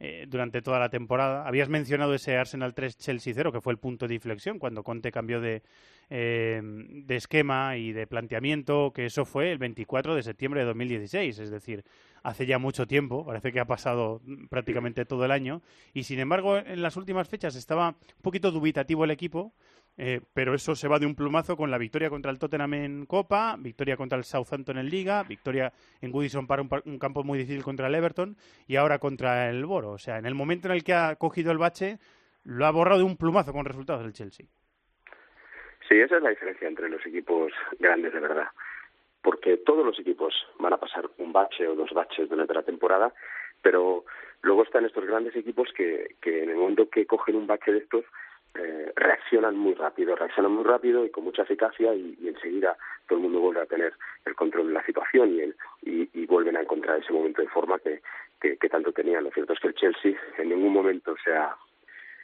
eh, 0.00 0.26
durante 0.28 0.62
toda 0.62 0.78
la 0.78 0.90
temporada. 0.90 1.46
Habías 1.46 1.68
mencionado 1.68 2.14
ese 2.14 2.36
Arsenal 2.36 2.74
3 2.74 2.96
Chelsea 2.98 3.32
0, 3.34 3.52
que 3.52 3.60
fue 3.60 3.72
el 3.72 3.78
punto 3.78 4.06
de 4.06 4.14
inflexión 4.14 4.58
cuando 4.58 4.84
Conte 4.84 5.10
cambió 5.10 5.40
de, 5.40 5.62
eh, 6.10 6.60
de 6.62 7.16
esquema 7.16 7.76
y 7.76 7.92
de 7.92 8.06
planteamiento, 8.06 8.92
que 8.94 9.06
eso 9.06 9.24
fue 9.24 9.50
el 9.50 9.58
24 9.58 10.14
de 10.14 10.22
septiembre 10.22 10.60
de 10.60 10.66
2016, 10.66 11.38
es 11.40 11.50
decir, 11.50 11.84
hace 12.22 12.46
ya 12.46 12.58
mucho 12.58 12.86
tiempo, 12.86 13.26
parece 13.26 13.52
que 13.52 13.60
ha 13.60 13.64
pasado 13.64 14.20
prácticamente 14.48 15.04
todo 15.04 15.24
el 15.24 15.30
año, 15.30 15.62
y 15.92 16.04
sin 16.04 16.20
embargo 16.20 16.58
en 16.58 16.80
las 16.82 16.96
últimas 16.96 17.28
fechas 17.28 17.56
estaba 17.56 17.88
un 17.88 18.22
poquito 18.22 18.50
dubitativo 18.50 19.04
el 19.04 19.10
equipo, 19.10 19.52
eh, 20.00 20.20
pero 20.32 20.54
eso 20.54 20.76
se 20.76 20.86
va 20.86 21.00
de 21.00 21.06
un 21.06 21.16
plumazo 21.16 21.56
con 21.56 21.72
la 21.72 21.76
victoria 21.76 22.08
contra 22.08 22.30
el 22.30 22.38
Tottenham 22.38 22.74
en 22.74 23.06
Copa, 23.06 23.56
victoria 23.58 23.96
contra 23.96 24.16
el 24.16 24.22
Southampton 24.22 24.78
en 24.78 24.88
Liga, 24.88 25.24
victoria 25.24 25.72
en 26.00 26.12
Goodison 26.12 26.46
para 26.46 26.62
un, 26.62 26.98
campo 27.00 27.24
muy 27.24 27.36
difícil 27.36 27.64
contra 27.64 27.88
el 27.88 27.96
Everton 27.96 28.36
y 28.68 28.76
ahora 28.76 29.00
contra 29.00 29.50
el 29.50 29.66
Boro. 29.66 29.90
O 29.90 29.98
sea, 29.98 30.18
en 30.18 30.26
el 30.26 30.36
momento 30.36 30.68
en 30.68 30.74
el 30.74 30.84
que 30.84 30.94
ha 30.94 31.16
cogido 31.16 31.50
el 31.50 31.58
bache, 31.58 31.98
lo 32.44 32.64
ha 32.64 32.70
borrado 32.70 33.00
de 33.00 33.06
un 33.06 33.16
plumazo 33.16 33.52
con 33.52 33.64
resultados 33.64 34.04
del 34.04 34.12
Chelsea. 34.12 34.46
Sí, 35.88 35.98
esa 35.98 36.18
es 36.18 36.22
la 36.22 36.30
diferencia 36.30 36.68
entre 36.68 36.88
los 36.88 37.04
equipos 37.04 37.52
grandes 37.80 38.12
de 38.12 38.20
verdad. 38.20 38.46
porque 39.20 39.56
todos 39.56 39.84
los 39.84 39.98
equipos 39.98 40.32
van 40.60 40.74
a 40.74 40.78
pasar 40.78 41.10
un 41.18 41.32
bache 41.32 41.66
o 41.66 41.74
dos 41.74 41.90
baches 41.92 42.28
durante 42.28 42.54
la 42.54 42.62
temporada, 42.62 43.12
pero 43.60 44.04
luego 44.42 44.62
están 44.62 44.84
estos 44.84 45.04
grandes 45.04 45.34
equipos 45.34 45.72
que, 45.76 46.14
que 46.22 46.44
en 46.44 46.50
el 46.50 46.56
momento 46.56 46.88
que 46.88 47.04
cogen 47.04 47.34
un 47.34 47.48
bache 47.48 47.72
de 47.72 47.78
estos, 47.78 48.04
eh, 48.54 48.92
reaccionan 48.96 49.56
muy 49.56 49.74
rápido, 49.74 50.16
reaccionan 50.16 50.52
muy 50.52 50.64
rápido 50.64 51.04
y 51.04 51.10
con 51.10 51.24
mucha 51.24 51.42
eficacia 51.42 51.94
y, 51.94 52.16
enseguida 52.26 52.76
todo 53.06 53.18
el 53.18 53.24
mundo 53.24 53.40
vuelve 53.40 53.60
a 53.60 53.66
tener 53.66 53.94
el 54.24 54.34
control 54.34 54.68
de 54.68 54.74
la 54.74 54.84
situación 54.84 55.34
y, 55.34 55.40
el, 55.40 55.56
y, 55.82 56.26
vuelven 56.26 56.56
a 56.56 56.62
encontrar 56.62 56.98
ese 56.98 57.12
momento 57.12 57.40
de 57.40 57.48
forma 57.48 57.78
que, 57.78 58.00
que, 58.40 58.68
tanto 58.68 58.92
tenían. 58.92 59.24
Lo 59.24 59.30
cierto 59.30 59.52
es 59.52 59.60
que 59.60 59.68
el 59.68 59.74
Chelsea 59.74 60.12
en 60.36 60.50
ningún 60.50 60.72
momento 60.72 61.14
se 61.24 61.34
ha, 61.34 61.56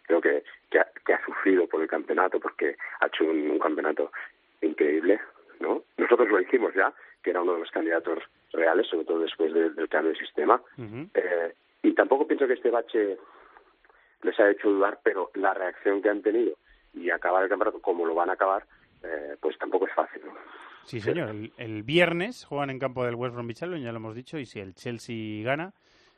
creo 0.03 0.21
que, 0.21 0.45
que, 0.71 0.79
ha, 0.79 1.25
sufrido 1.25 1.67
por 1.67 1.81
el 1.81 1.89
campeonato 1.89 2.39
porque 2.39 2.77
ha 3.01 3.07
hecho 3.07 3.25
un, 3.25 3.59
campeonato 3.59 4.13
increíble. 4.61 5.21
¿no? 5.61 5.85
Nosotros 5.97 6.29
lo 6.29 6.41
hicimos 6.41 6.75
ya, 6.75 6.93
que 7.23 7.31
era 7.31 7.41
uno 7.41 7.55
de 7.55 7.61
los 7.61 7.71
candidatos 7.71 8.19
reales, 8.53 8.87
sobre 8.89 9.07
todo 9.07 9.21
después 9.21 9.55
del 9.55 9.89
cambio 9.89 10.13
de 10.13 10.19
sistema. 10.19 10.61
eh, 11.15 11.55
y 11.83 11.93
tampoco 11.93 12.27
pienso 12.27 12.47
que 12.47 12.55
este 12.55 12.71
bache 12.71 13.19
les 14.25 14.41
ha 14.41 14.51
hecho 14.51 14.71
dudar, 14.71 14.99
pero 15.03 15.31
la 15.35 15.55
reacción 15.55 16.03
que 16.03 16.09
han 16.09 16.23
tenido 16.23 16.57
y 16.95 17.11
acabar 17.11 17.43
el 17.43 17.49
campeonato 17.49 17.81
como 17.81 18.07
lo 18.07 18.15
van 18.15 18.31
a 18.31 18.35
acabar, 18.35 18.65
eh, 19.03 19.37
pues 19.41 19.57
tampoco 19.59 19.87
es 19.87 19.95
fácil. 19.95 20.23
Sí, 20.85 21.01
señor. 21.01 21.35
El, 21.57 21.83
viernes 21.83 22.45
juegan 22.45 22.71
en 22.71 22.79
campo 22.79 23.05
del 23.05 23.15
West 23.15 23.35
Bromwich 23.35 23.63
Albion, 23.63 23.83
ya 23.83 23.93
lo 23.93 23.99
hemos 23.99 24.15
dicho, 24.15 24.39
y 24.39 24.47
si 24.47 24.61
el 24.61 24.75
Chelsea 24.75 25.45
gana, 25.45 25.73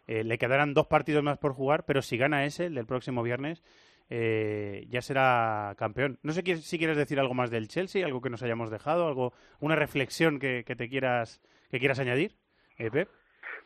eh, 0.06 0.24
le 0.24 0.38
quedarán 0.38 0.74
dos 0.74 0.86
partidos 0.86 1.22
más 1.22 1.38
por 1.38 1.52
jugar, 1.52 1.84
pero 1.86 2.02
si 2.02 2.16
gana 2.16 2.44
ese, 2.44 2.66
el 2.66 2.74
del 2.74 2.86
próximo 2.86 3.22
viernes, 3.22 3.62
eh, 4.10 4.86
ya 4.88 5.02
será 5.02 5.74
campeón. 5.76 6.18
No 6.22 6.32
sé 6.32 6.42
si 6.56 6.78
quieres 6.78 6.96
decir 6.96 7.18
algo 7.18 7.34
más 7.34 7.50
del 7.50 7.68
Chelsea, 7.68 8.04
algo 8.04 8.20
que 8.20 8.30
nos 8.30 8.42
hayamos 8.42 8.70
dejado, 8.70 9.08
algo, 9.08 9.32
una 9.60 9.76
reflexión 9.76 10.38
que, 10.38 10.62
te 10.62 10.88
quieras 10.88 11.40
que 11.70 11.78
quieras 11.78 11.98
añadir, 11.98 12.32
Pep. 12.76 13.08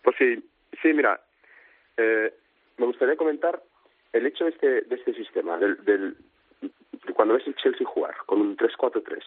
Pues 0.03 0.17
sí, 0.19 0.51
sí, 0.81 0.93
mira, 0.95 1.21
me 1.97 2.87
gustaría 2.87 3.17
comentar 3.17 3.61
el 4.13 4.27
hecho 4.27 4.45
de 4.45 4.51
este, 4.51 4.83
de 4.83 4.95
este 4.97 5.15
sistema, 5.15 5.57
del, 5.57 5.85
del, 5.85 6.17
cuando 7.15 7.35
ves 7.35 7.47
el 7.47 7.57
Chelsea 7.57 7.87
jugar 7.87 8.15
con 8.27 8.41
un 8.41 8.57
3-4-3, 8.57 9.23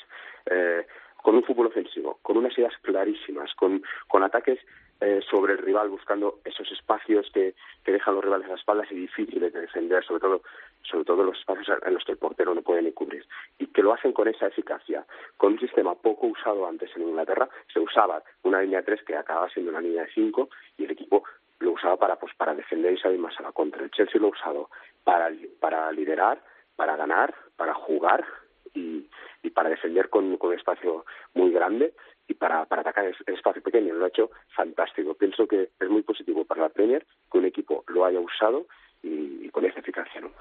eh, 0.48 0.88
con 1.22 1.36
un 1.36 1.44
fútbol 1.44 1.68
ofensivo, 1.68 2.20
con 2.22 2.38
unas 2.38 2.58
ideas 2.58 2.74
clarísimas, 2.82 3.54
con, 3.56 3.82
con 4.08 4.24
ataques 4.24 4.60
eh, 5.00 5.22
sobre 5.30 5.54
el 5.54 5.60
rival, 5.60 5.90
buscando 5.90 6.40
esos 6.46 6.72
espacios 6.72 7.30
que, 7.34 7.56
que 7.84 7.92
dejan 7.92 8.16
los 8.16 8.24
rivales 8.24 8.48
a 8.48 8.52
las 8.52 8.60
espaldas 8.60 8.92
y 8.92 8.96
difíciles 8.96 9.52
de 9.54 9.62
defender, 9.62 10.04
sobre 10.06 10.22
todo, 10.22 10.42
sobre 10.82 11.06
todo 11.06 11.24
los 11.24 11.38
espacios 11.38 11.78
en 11.86 11.94
los 11.94 12.04
que 12.04 12.14
el 12.14 12.18
portero 12.18 12.54
no 12.54 12.62
puede 12.62 12.82
ni 12.82 12.92
cubrir, 12.92 13.26
y 13.58 13.68
que 13.68 13.82
lo 13.82 13.94
hacen 13.94 14.14
con 14.14 14.28
esa 14.28 14.48
eficacia, 14.48 15.06
con 15.38 15.54
un 15.54 15.60
sistema 15.60 15.96
poco 15.96 16.28
usado 16.28 16.68
antes 16.68 16.90
en 16.96 17.04
Inglaterra, 17.04 17.50
se 17.74 17.80
usaba 17.80 18.24
una 18.44 18.62
línea 18.62 18.80
de 18.80 18.86
3 18.86 19.04
que 19.04 19.16
acababa 19.16 19.50
siendo 19.50 19.72
una 19.72 19.82
línea 19.82 20.04
de 20.04 20.12
5 20.14 20.50
y 20.78 20.86
el 20.86 20.92
equipo 20.92 21.24
lo 21.64 21.72
usaba 21.72 21.98
para 21.98 22.18
pues 22.18 22.34
para 22.36 22.54
defender 22.54 22.94
y 22.94 22.98
salir 22.98 23.20
más 23.20 23.38
a 23.40 23.44
la 23.44 23.52
contra. 23.52 23.84
El 23.84 23.92
Chelsea 23.92 24.20
lo 24.20 24.28
ha 24.28 24.32
usado 24.32 24.70
para, 25.04 25.32
para 25.60 25.92
liderar, 25.92 26.42
para 26.76 26.96
ganar, 26.96 27.34
para 27.56 27.74
jugar 27.74 28.26
y, 28.74 29.08
y 29.42 29.50
para 29.50 29.70
defender 29.70 30.10
con, 30.10 30.38
con 30.38 30.54
espacio 30.54 31.06
muy 31.34 31.52
grande 31.52 31.94
y 32.28 32.34
para, 32.34 32.66
para 32.66 32.82
atacar 32.82 33.06
el 33.06 33.34
espacio 33.34 33.62
pequeño. 33.62 33.94
Lo 33.94 34.06
ha 34.06 34.10
hecho 34.10 34.32
fantástico. 34.56 35.14
Pienso 35.16 35.48
que 35.48 35.70
es 35.80 35.90
muy 35.90 36.04
positivo 36.04 36.46
para 36.46 36.62
la 36.62 36.70
Premier 36.70 37.06
que 37.32 37.38
un 37.38 37.46
equipo 37.46 37.84
lo 37.88 38.06
haya 38.06 38.20
usado 38.20 38.68
y, 39.02 39.50
con 39.50 39.66
esa 39.66 39.80
eficacia. 39.80 40.22
¿no? 40.22 40.32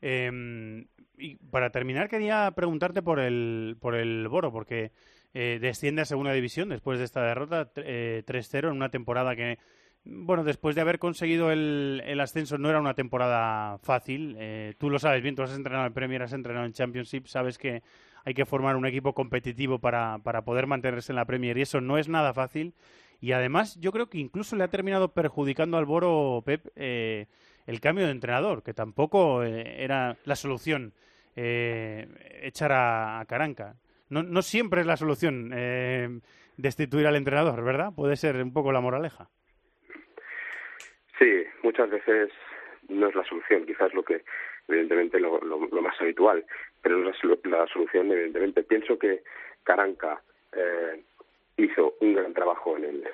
Em, 0.00 0.86
y 1.16 1.36
para 1.50 1.70
terminar, 1.70 2.08
quería 2.08 2.50
preguntarte 2.54 3.02
por 3.02 3.20
el, 3.20 3.76
por 3.80 3.94
el 3.94 4.28
Boro, 4.28 4.52
porque 4.52 4.90
eh, 5.32 5.58
desciende 5.60 6.02
a 6.02 6.06
segunda 6.06 6.32
división 6.32 6.68
después 6.68 6.98
de 6.98 7.04
esta 7.04 7.22
derrota 7.22 7.70
eh, 7.76 8.22
3-0 8.26 8.70
en 8.70 8.76
una 8.76 8.90
temporada 8.90 9.36
que 9.36 9.58
bueno, 10.04 10.44
después 10.44 10.74
de 10.74 10.80
haber 10.80 10.98
conseguido 10.98 11.50
el, 11.52 12.18
ascenso 12.20 12.56
no 12.58 12.70
era 12.70 12.80
una 12.80 12.94
temporada 12.94 13.78
fácil. 13.78 14.36
Eh, 14.38 14.74
tú 14.78 14.88
lo 14.90 14.98
sabes 14.98 15.22
bien, 15.22 15.34
tú 15.34 15.42
has 15.42 15.54
entrenado 15.54 15.86
en 15.86 15.92
Premier, 15.92 16.22
has 16.22 16.32
entrenado 16.32 16.66
en 16.66 16.72
Championship, 16.72 17.26
sabes 17.26 17.58
que 17.58 17.82
hay 18.24 18.34
que 18.34 18.46
formar 18.46 18.76
un 18.76 18.86
equipo 18.86 19.14
competitivo 19.14 19.78
para, 19.78 20.18
para 20.18 20.42
poder 20.42 20.66
mantenerse 20.66 21.12
en 21.12 21.16
la 21.16 21.26
Premier 21.26 21.56
y 21.58 21.62
eso 21.62 21.80
no 21.80 21.98
es 21.98 22.08
nada 22.08 22.32
fácil. 22.32 22.74
Y 23.20 23.32
además 23.32 23.78
yo 23.78 23.92
creo 23.92 24.08
que 24.08 24.18
incluso 24.18 24.56
le 24.56 24.64
ha 24.64 24.68
terminado 24.68 25.12
perjudicando 25.12 25.76
al 25.76 25.84
Boro 25.84 26.42
Pep 26.46 26.68
eh, 26.76 27.26
el 27.66 27.80
cambio 27.80 28.06
de 28.06 28.12
entrenador, 28.12 28.62
que 28.62 28.72
tampoco 28.72 29.44
eh, 29.44 29.84
era 29.84 30.16
la 30.24 30.36
solución 30.36 30.94
echar 31.36 32.72
a, 32.72 33.20
a, 33.20 33.24
Caranca. 33.24 33.76
No, 34.10 34.22
no 34.22 34.42
siempre 34.42 34.80
es 34.82 34.86
la 34.86 34.98
solución 34.98 35.50
destituir 36.56 37.06
al 37.06 37.16
entrenador, 37.16 37.62
¿verdad? 37.62 37.94
Puede 37.94 38.16
ser 38.16 38.36
un 38.42 38.52
poco 38.52 38.72
la 38.72 38.80
moraleja. 38.80 39.30
Sí, 41.20 41.44
muchas 41.62 41.90
veces 41.90 42.30
no 42.88 43.08
es 43.08 43.14
la 43.14 43.24
solución, 43.24 43.66
quizás 43.66 43.92
lo 43.92 44.02
que 44.02 44.22
evidentemente 44.68 45.20
lo, 45.20 45.38
lo, 45.40 45.82
más 45.82 46.00
habitual, 46.00 46.46
pero 46.80 46.96
no 46.96 47.10
es 47.10 47.44
la, 47.44 47.66
solución 47.66 48.10
evidentemente. 48.10 48.62
Pienso 48.62 48.98
que 48.98 49.22
Caranca 49.62 50.22
eh, 50.52 51.02
hizo 51.58 51.94
un 52.00 52.14
gran 52.14 52.32
trabajo 52.32 52.78
en 52.78 52.84
el, 52.84 53.08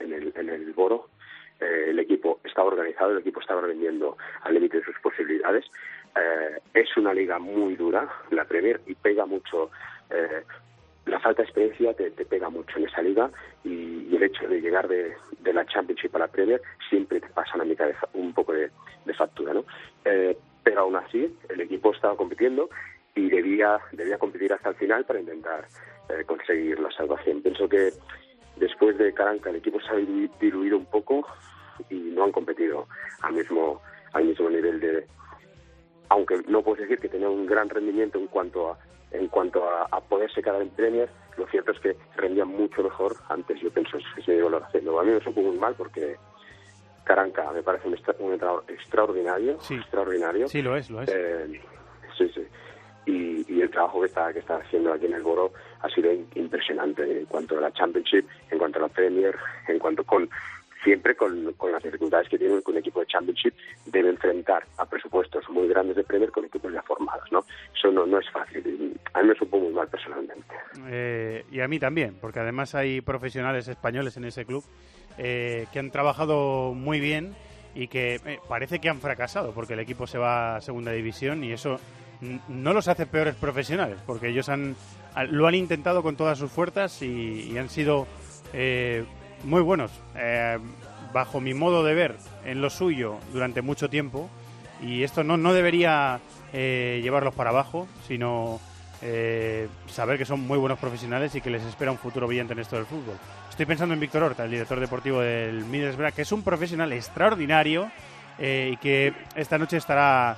en 0.00 0.12
el, 0.12 0.32
en 0.34 0.48
el 0.48 0.72
Boro, 0.72 1.08
eh, 1.60 1.86
el 1.90 2.00
equipo 2.00 2.40
estaba 2.42 2.66
organizado, 2.66 3.12
el 3.12 3.18
equipo 3.18 3.40
estaba 3.40 3.60
vendiendo 3.60 4.18
al 4.42 4.54
límite 4.54 4.78
de 4.78 4.84
sus 4.84 4.98
posibilidades. 4.98 5.64
Eh, 6.16 6.58
es 6.74 6.96
una 6.96 7.14
liga 7.14 7.38
muy 7.38 7.76
dura, 7.76 8.08
la 8.30 8.44
Premier, 8.44 8.80
y 8.86 8.94
pega 8.96 9.24
mucho 9.24 9.70
eh, 10.10 10.42
la 11.06 11.20
falta 11.20 11.42
de 11.42 11.48
experiencia 11.48 11.94
te, 11.94 12.10
pega 12.10 12.50
mucho 12.50 12.78
en 12.78 12.86
esa 12.86 13.00
liga 13.00 13.30
y, 13.64 14.14
el 14.14 14.22
hecho 14.22 14.48
de 14.48 14.60
llegar 14.60 14.88
de, 14.88 15.14
la 15.52 15.66
Championship 15.66 16.14
a 16.16 16.20
la 16.20 16.28
Premier 16.28 16.60
siempre 16.88 17.20
te 17.20 17.28
pasa 17.28 17.52
una 17.54 17.64
mitad 17.64 17.86
de, 17.86 17.94
un 18.14 18.32
poco 18.32 18.52
de, 18.52 18.70
factura, 19.16 19.54
¿no? 19.54 19.64
Eh, 20.04 20.36
pero 20.62 20.80
aún 20.80 20.96
así, 20.96 21.34
el 21.48 21.60
equipo 21.60 21.94
estaba 21.94 22.16
compitiendo 22.16 22.68
y 23.14 23.30
debía, 23.30 23.78
debía 23.92 24.18
competir 24.18 24.52
hasta 24.52 24.70
el 24.70 24.74
final 24.74 25.04
para 25.04 25.20
intentar 25.20 25.66
eh, 26.08 26.24
conseguir 26.24 26.80
la 26.80 26.90
salvación. 26.90 27.40
Pienso 27.40 27.68
que 27.68 27.92
después 28.56 28.98
de 28.98 29.12
Caranca 29.14 29.50
el 29.50 29.56
equipo 29.56 29.80
se 29.80 29.90
ha 29.90 29.96
diluido 30.40 30.76
un 30.76 30.86
poco 30.86 31.26
y 31.88 31.94
no 31.94 32.24
han 32.24 32.32
competido 32.32 32.88
al 33.22 33.34
mismo, 33.34 33.80
al 34.12 34.24
mismo 34.24 34.50
nivel 34.50 34.80
de... 34.80 35.06
Aunque 36.08 36.42
no 36.48 36.62
puedo 36.62 36.82
decir 36.82 36.98
que 36.98 37.08
tenía 37.08 37.28
un 37.28 37.46
gran 37.46 37.68
rendimiento 37.68 38.18
en 38.18 38.26
cuanto 38.26 38.72
a 38.72 38.78
en 39.16 39.28
cuanto 39.28 39.64
a, 39.68 40.00
poderse 40.00 40.42
quedar 40.42 40.62
en 40.62 40.70
Premier, 40.70 41.08
lo 41.36 41.46
cierto 41.48 41.72
es 41.72 41.80
que 41.80 41.96
rendían 42.16 42.48
mucho 42.48 42.82
mejor 42.82 43.16
antes, 43.28 43.60
yo 43.60 43.70
pienso 43.70 43.98
que 44.14 44.22
se 44.22 44.32
dio. 44.32 44.48
A 44.48 45.04
mí 45.04 45.10
me 45.10 45.20
supo 45.20 45.40
muy 45.40 45.56
mal 45.58 45.74
porque 45.76 46.16
Caranca 47.04 47.50
me 47.52 47.62
parece 47.62 47.88
un, 47.88 47.94
entrenador 48.32 48.64
extraordinario, 48.68 49.60
sí. 49.60 49.74
extraordinario. 49.74 50.48
Sí, 50.48 50.62
lo 50.62 50.76
es, 50.76 50.90
lo 50.90 51.02
es. 51.02 51.08
Eh, 51.12 51.60
sí, 52.16 52.30
sí. 52.34 52.46
Y, 53.06 53.54
y, 53.54 53.60
el 53.62 53.70
trabajo 53.70 54.00
que 54.00 54.06
está, 54.06 54.32
que 54.32 54.40
está 54.40 54.56
haciendo 54.56 54.92
aquí 54.92 55.06
en 55.06 55.14
el 55.14 55.22
Boro 55.22 55.52
ha 55.80 55.88
sido 55.90 56.10
impresionante 56.34 57.20
en 57.20 57.26
cuanto 57.26 57.56
a 57.56 57.60
la 57.60 57.72
Championship, 57.72 58.26
en 58.50 58.58
cuanto 58.58 58.80
a 58.80 58.82
la 58.82 58.88
Premier, 58.88 59.36
en 59.68 59.78
cuanto 59.78 60.02
con 60.02 60.28
siempre 60.82 61.14
con, 61.16 61.44
las 61.44 61.82
dificultades 61.82 62.28
que 62.28 62.38
tiene 62.38 62.60
un 62.64 62.76
equipo 62.76 63.00
de 63.00 63.06
Championship 63.06 63.54
debe 63.86 64.10
enfrentar 64.10 64.64
a 64.78 64.86
presupuestos 64.86 65.48
muy 65.50 65.68
grandes 65.68 65.96
de 65.96 66.04
Premier 66.04 66.30
con 66.30 66.44
equipos 66.44 66.72
ya 66.72 66.82
formados, 66.82 67.30
¿no? 67.30 67.44
Eso 67.74 67.90
no, 67.90 68.06
no 68.06 68.18
es 68.18 68.30
fácil. 68.30 68.98
A 69.14 69.22
mí 69.22 69.28
me 69.28 69.34
supo 69.34 69.58
muy 69.58 69.72
mal 69.72 69.88
personalmente. 69.88 70.54
Eh, 70.88 71.44
y 71.50 71.60
a 71.60 71.68
mí 71.68 71.78
también, 71.78 72.16
porque 72.20 72.40
además 72.40 72.74
hay 72.74 73.00
profesionales 73.00 73.68
españoles 73.68 74.16
en 74.16 74.24
ese 74.24 74.44
club 74.44 74.64
eh, 75.18 75.66
que 75.72 75.78
han 75.78 75.90
trabajado 75.90 76.72
muy 76.74 77.00
bien 77.00 77.34
y 77.74 77.88
que 77.88 78.16
eh, 78.24 78.38
parece 78.48 78.78
que 78.78 78.88
han 78.88 79.00
fracasado 79.00 79.52
porque 79.52 79.74
el 79.74 79.80
equipo 79.80 80.06
se 80.06 80.18
va 80.18 80.56
a 80.56 80.60
segunda 80.60 80.92
división 80.92 81.44
y 81.44 81.52
eso 81.52 81.78
no 82.48 82.72
los 82.72 82.88
hace 82.88 83.04
peores 83.04 83.34
profesionales 83.34 83.98
porque 84.06 84.28
ellos 84.28 84.48
han 84.48 84.74
lo 85.30 85.46
han 85.46 85.54
intentado 85.54 86.02
con 86.02 86.16
todas 86.16 86.38
sus 86.38 86.50
fuerzas 86.50 87.02
y, 87.02 87.50
y 87.52 87.58
han 87.58 87.68
sido 87.68 88.06
muy 89.46 89.62
buenos, 89.62 89.92
eh, 90.16 90.58
bajo 91.12 91.40
mi 91.40 91.54
modo 91.54 91.84
de 91.84 91.94
ver, 91.94 92.16
en 92.44 92.60
lo 92.60 92.68
suyo 92.68 93.18
durante 93.32 93.62
mucho 93.62 93.88
tiempo. 93.88 94.28
Y 94.82 95.04
esto 95.04 95.24
no, 95.24 95.36
no 95.36 95.54
debería 95.54 96.20
eh, 96.52 97.00
llevarlos 97.02 97.34
para 97.34 97.50
abajo, 97.50 97.88
sino 98.06 98.60
eh, 99.00 99.68
saber 99.86 100.18
que 100.18 100.26
son 100.26 100.40
muy 100.40 100.58
buenos 100.58 100.78
profesionales 100.78 101.34
y 101.34 101.40
que 101.40 101.48
les 101.48 101.62
espera 101.62 101.90
un 101.90 101.98
futuro 101.98 102.26
brillante 102.26 102.52
en 102.52 102.58
esto 102.58 102.76
del 102.76 102.84
fútbol. 102.84 103.16
Estoy 103.48 103.64
pensando 103.64 103.94
en 103.94 104.00
Víctor 104.00 104.22
Horta, 104.22 104.44
el 104.44 104.50
director 104.50 104.78
deportivo 104.80 105.20
del 105.20 105.64
Middlesbrough, 105.64 106.12
que 106.12 106.22
es 106.22 106.32
un 106.32 106.42
profesional 106.42 106.92
extraordinario 106.92 107.90
y 108.38 108.76
que 108.76 109.14
esta 109.34 109.56
noche 109.56 109.78
estará 109.78 110.36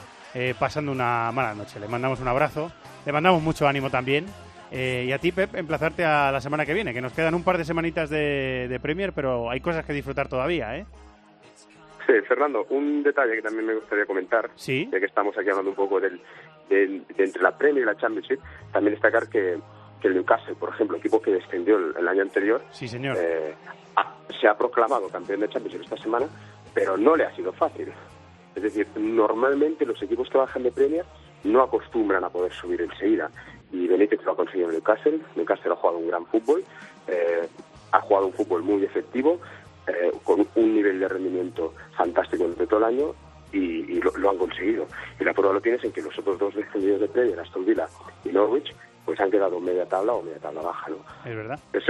pasando 0.57 0.93
una 0.93 1.33
mala 1.33 1.53
noche. 1.53 1.81
Le 1.81 1.89
mandamos 1.89 2.21
un 2.21 2.29
abrazo, 2.29 2.71
le 3.05 3.11
mandamos 3.11 3.43
mucho 3.43 3.67
ánimo 3.67 3.91
también 3.91 4.27
eh, 4.71 5.05
y 5.09 5.13
a 5.13 5.19
ti, 5.19 5.33
Pep, 5.33 5.55
emplazarte 5.55 6.05
a 6.05 6.31
la 6.33 6.41
semana 6.41 6.67
que 6.67 6.75
viene, 6.75 6.93
que 6.93 7.01
nos 7.01 7.13
quedan 7.13 7.35
un 7.35 7.45
par 7.45 7.59
de 7.59 7.65
semanitas 7.65 8.11
de, 8.11 8.79
Premier, 8.83 9.13
pero 9.13 9.51
hay 9.51 9.61
cosas 9.61 9.85
que 9.85 9.93
disfrutar 9.93 10.29
todavía, 10.29 10.77
¿eh? 10.77 10.87
Sí, 12.07 12.15
Fernando, 12.27 12.67
un 12.71 13.03
detalle 13.03 13.35
que 13.35 13.43
también 13.43 13.67
me 13.67 13.75
gustaría 13.75 14.07
comentar, 14.07 14.51
¿Sí? 14.55 14.89
ya 14.91 14.99
que 14.99 15.07
estamos 15.07 15.37
aquí 15.37 15.51
hablando 15.51 15.71
un 15.71 15.77
poco 15.77 16.01
del, 16.01 16.21
de 16.69 17.03
entre 17.19 17.43
la 17.43 17.57
Premier 17.57 17.83
y 17.83 17.87
la 17.87 17.97
Championship, 17.97 18.41
también 18.73 18.95
destacar 18.95 19.29
que 19.29 19.59
que 20.01 20.09
el 20.09 20.15
Newcastle, 20.15 20.55
por 20.55 20.71
ejemplo, 20.71 20.97
equipo 20.97 21.21
que 21.21 21.33
descendió 21.33 21.77
el, 21.77 22.09
año 22.09 22.23
anterior, 22.23 22.63
sí, 22.71 22.89
señor. 22.89 23.17
Eh, 23.19 23.55
se 24.41 24.47
ha 24.47 24.57
proclamado 24.57 25.09
campeón 25.09 25.41
de 25.41 25.49
Champions 25.49 25.83
esta 25.83 25.97
semana, 25.97 26.27
pero 26.75 26.97
no 26.97 27.17
le 27.17 27.25
ha 27.25 27.35
sido 27.35 27.53
fácil. 27.53 27.93
Es 28.55 28.63
decir, 28.63 28.87
normalmente 28.97 29.85
los 29.85 30.01
equipos 30.03 30.29
que 30.29 30.39
bajan 30.39 30.63
de 30.63 30.73
Premier 30.73 31.05
no 31.45 31.63
acostumbran 31.63 32.25
a 32.25 32.31
poder 32.31 32.53
subir 32.53 32.81
enseguida. 32.83 33.31
Y 33.73 33.87
Benítez 33.87 34.23
lo 34.25 34.33
ha 34.33 34.37
conseguido 34.37 34.69
en 34.69 34.75
Newcastle. 34.75 35.21
Newcastle 35.37 35.73
ha 35.73 35.77
jugado 35.77 35.99
un 35.99 36.09
gran 36.09 36.27
fútbol, 36.27 36.65
eh, 37.07 37.49
ha 37.93 38.01
jugado 38.01 38.27
un 38.27 38.33
fútbol 38.33 38.63
muy 38.63 38.85
efectivo, 38.85 39.39
eh, 39.87 40.13
con 40.25 40.47
un 40.55 40.75
nivel 40.75 41.01
de 41.01 41.09
rendimiento 41.09 41.75
fantástico 41.97 42.45
durante 42.45 42.67
todo 42.67 42.79
el 42.81 42.85
año 42.85 43.15
y, 43.53 44.01
lo, 44.01 44.31
han 44.31 44.39
conseguido. 44.39 44.87
Y 45.19 45.25
la 45.25 45.33
prueba 45.33 45.55
lo 45.55 45.61
tienes 45.61 45.83
en 45.85 45.93
que 45.93 46.03
los 46.03 46.19
otros 46.19 46.39
dos 46.39 46.55
descendidos 46.55 47.01
de 47.01 47.09
Premier, 47.09 47.41
Aston 47.41 47.65
Villa 47.65 47.89
y 48.25 48.29
Norwich, 48.29 48.75
pues 49.05 49.19
han 49.21 49.31
quedado 49.31 49.59
media 49.61 49.87
tabla 49.87 50.15
o 50.15 50.23
media 50.23 50.39
tabla 50.39 50.63
baja. 50.63 50.91
¿no? 50.91 50.97
Es 51.25 51.37
verdad. 51.37 51.59
Es, 51.73 51.85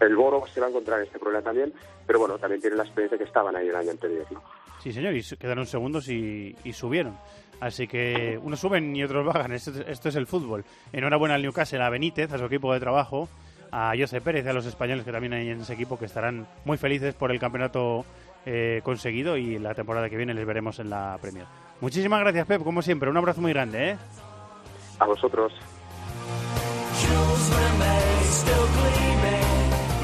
el 0.00 0.16
Boro 0.16 0.44
se 0.46 0.60
va 0.60 0.66
a 0.66 0.70
encontrar 0.70 1.00
en 1.00 1.06
este 1.06 1.18
problema 1.18 1.42
también, 1.42 1.72
pero 2.06 2.18
bueno, 2.18 2.38
también 2.38 2.60
tienen 2.60 2.78
la 2.78 2.84
experiencia 2.84 3.18
que 3.18 3.24
estaban 3.24 3.56
ahí 3.56 3.68
el 3.68 3.76
año 3.76 3.90
anterior. 3.90 4.26
Sí, 4.82 4.92
señor, 4.92 5.16
y 5.16 5.22
quedaron 5.36 5.66
segundos 5.66 6.08
y, 6.08 6.54
subieron. 6.72 7.16
Así 7.60 7.86
que 7.86 8.38
unos 8.42 8.60
suben 8.60 8.94
y 8.94 9.02
otros 9.02 9.24
bajan. 9.24 9.52
Esto, 9.52 10.08
es 10.08 10.16
el 10.16 10.26
fútbol. 10.26 10.64
Enhorabuena 10.92 11.34
al 11.34 11.42
Newcastle, 11.42 11.82
a 11.82 11.90
Benítez, 11.90 12.32
a 12.32 12.38
su 12.38 12.44
equipo 12.44 12.72
de 12.72 12.80
trabajo, 12.80 13.28
a 13.72 13.94
José 13.98 14.20
Pérez 14.20 14.46
a 14.46 14.52
los 14.52 14.66
españoles 14.66 15.04
que 15.04 15.12
también 15.12 15.32
hay 15.32 15.48
en 15.48 15.60
ese 15.60 15.74
equipo 15.74 15.98
que 15.98 16.04
estarán 16.04 16.46
muy 16.64 16.76
felices 16.76 17.14
por 17.14 17.30
el 17.30 17.38
campeonato 17.38 18.04
eh, 18.44 18.80
conseguido 18.84 19.36
y 19.36 19.58
la 19.58 19.74
temporada 19.74 20.08
que 20.08 20.16
viene 20.16 20.34
les 20.34 20.46
veremos 20.46 20.78
en 20.78 20.90
la 20.90 21.18
Premier. 21.20 21.46
Muchísimas 21.80 22.20
gracias, 22.20 22.46
Pep, 22.46 22.62
como 22.62 22.82
siempre. 22.82 23.10
Un 23.10 23.16
abrazo 23.16 23.40
muy 23.40 23.52
grande. 23.52 23.90
¿eh? 23.90 23.96
A 24.98 25.06
vosotros. 25.06 25.52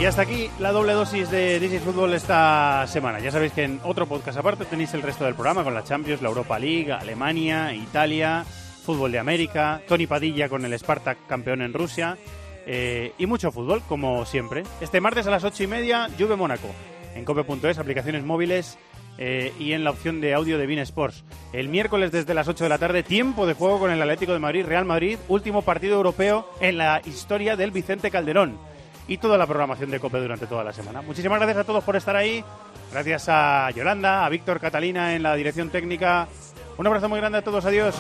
Y 0.03 0.05
hasta 0.05 0.23
aquí 0.23 0.51
la 0.59 0.73
doble 0.73 0.95
dosis 0.95 1.31
de 1.31 1.61
This 1.61 1.81
Fútbol 1.81 2.13
esta 2.13 2.85
semana. 2.89 3.21
Ya 3.21 3.31
sabéis 3.31 3.53
que 3.53 3.63
en 3.63 3.81
otro 3.85 4.07
podcast 4.07 4.37
aparte 4.37 4.65
tenéis 4.65 4.93
el 4.95 5.03
resto 5.03 5.25
del 5.25 5.37
programa 5.37 5.63
con 5.63 5.75
la 5.75 5.85
Champions, 5.85 6.21
la 6.21 6.29
Europa 6.29 6.59
League, 6.59 6.91
Alemania, 6.91 7.73
Italia, 7.73 8.45
Fútbol 8.85 9.13
de 9.13 9.21
América, 9.21 9.81
Tony 9.87 10.09
Padilla 10.09 10.49
con 10.49 10.65
el 10.65 10.77
Spartak 10.77 11.29
campeón 11.29 11.63
en 11.63 11.73
Rusia 11.73 12.19
eh, 12.67 13.13
y 13.17 13.27
mucho 13.27 13.53
fútbol, 13.53 13.81
como 13.89 14.27
siempre. 14.27 14.65
Este 14.81 15.01
martes 15.01 15.29
a 15.29 15.31
las 15.31 15.45
ocho 15.45 15.63
y 15.63 15.69
media, 15.69 16.09
Juve 16.19 16.35
Mónaco. 16.35 16.67
En 17.15 17.25
cope.es, 17.25 17.79
aplicaciones 17.79 18.25
móviles 18.25 18.79
eh, 19.19 19.53
y 19.61 19.71
en 19.71 19.85
la 19.85 19.91
opción 19.91 20.21
de 20.21 20.35
audio 20.35 20.59
de 20.59 20.67
Bean 20.67 20.81
Sports. 20.81 21.23
El 21.53 21.69
miércoles 21.69 22.11
desde 22.11 22.35
las 22.35 22.49
8 22.49 22.65
de 22.65 22.71
la 22.71 22.79
tarde, 22.79 23.05
tiempo 23.05 23.47
de 23.47 23.55
juego 23.55 23.79
con 23.79 23.93
el 23.93 24.03
Atlético 24.03 24.33
de 24.33 24.41
Madrid, 24.41 24.67
Real 24.67 24.85
Madrid, 24.85 25.17
último 25.29 25.63
partido 25.63 25.95
europeo 25.95 26.51
en 26.61 26.77
la 26.77 27.01
historia 27.05 27.55
del 27.55 27.71
Vicente 27.71 28.11
Calderón 28.11 28.72
y 29.09 29.19
toda 29.19 29.39
la 29.39 29.47
programación 29.47 29.91
de 29.91 30.01
COPE 30.01 30.21
durante 30.21 30.47
toda 30.47 30.65
la 30.65 30.73
semana. 30.73 31.03
Muchísimas 31.03 31.39
gracias 31.39 31.59
a 31.59 31.65
todos 31.65 31.85
por 31.85 31.97
estar 31.97 32.17
ahí. 32.17 32.45
Gracias 32.93 33.29
a 33.29 33.71
Yolanda, 33.71 34.25
a 34.25 34.29
Víctor 34.29 34.61
Catalina 34.61 35.15
en 35.15 35.23
la 35.23 35.35
dirección 35.35 35.71
técnica. 35.71 36.29
Un 36.77 36.87
abrazo 36.87 37.09
muy 37.09 37.21
grande 37.21 37.39
a 37.39 37.43
todos. 37.43 37.65
Adiós. 37.65 37.95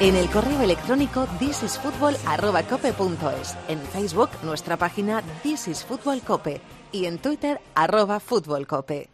En 0.00 0.14
el 0.14 0.30
correo 0.30 0.62
electrónico 0.62 1.26
thisisfutbol.cope.es. 1.40 3.56
En 3.66 3.80
Facebook, 3.80 4.30
nuestra 4.44 4.76
página 4.76 5.24
This 5.42 5.66
is 5.66 5.84
Cope. 6.24 6.60
Y 6.92 7.06
en 7.06 7.18
Twitter, 7.18 7.60
arroba 7.74 8.20
futbolcope. 8.20 9.08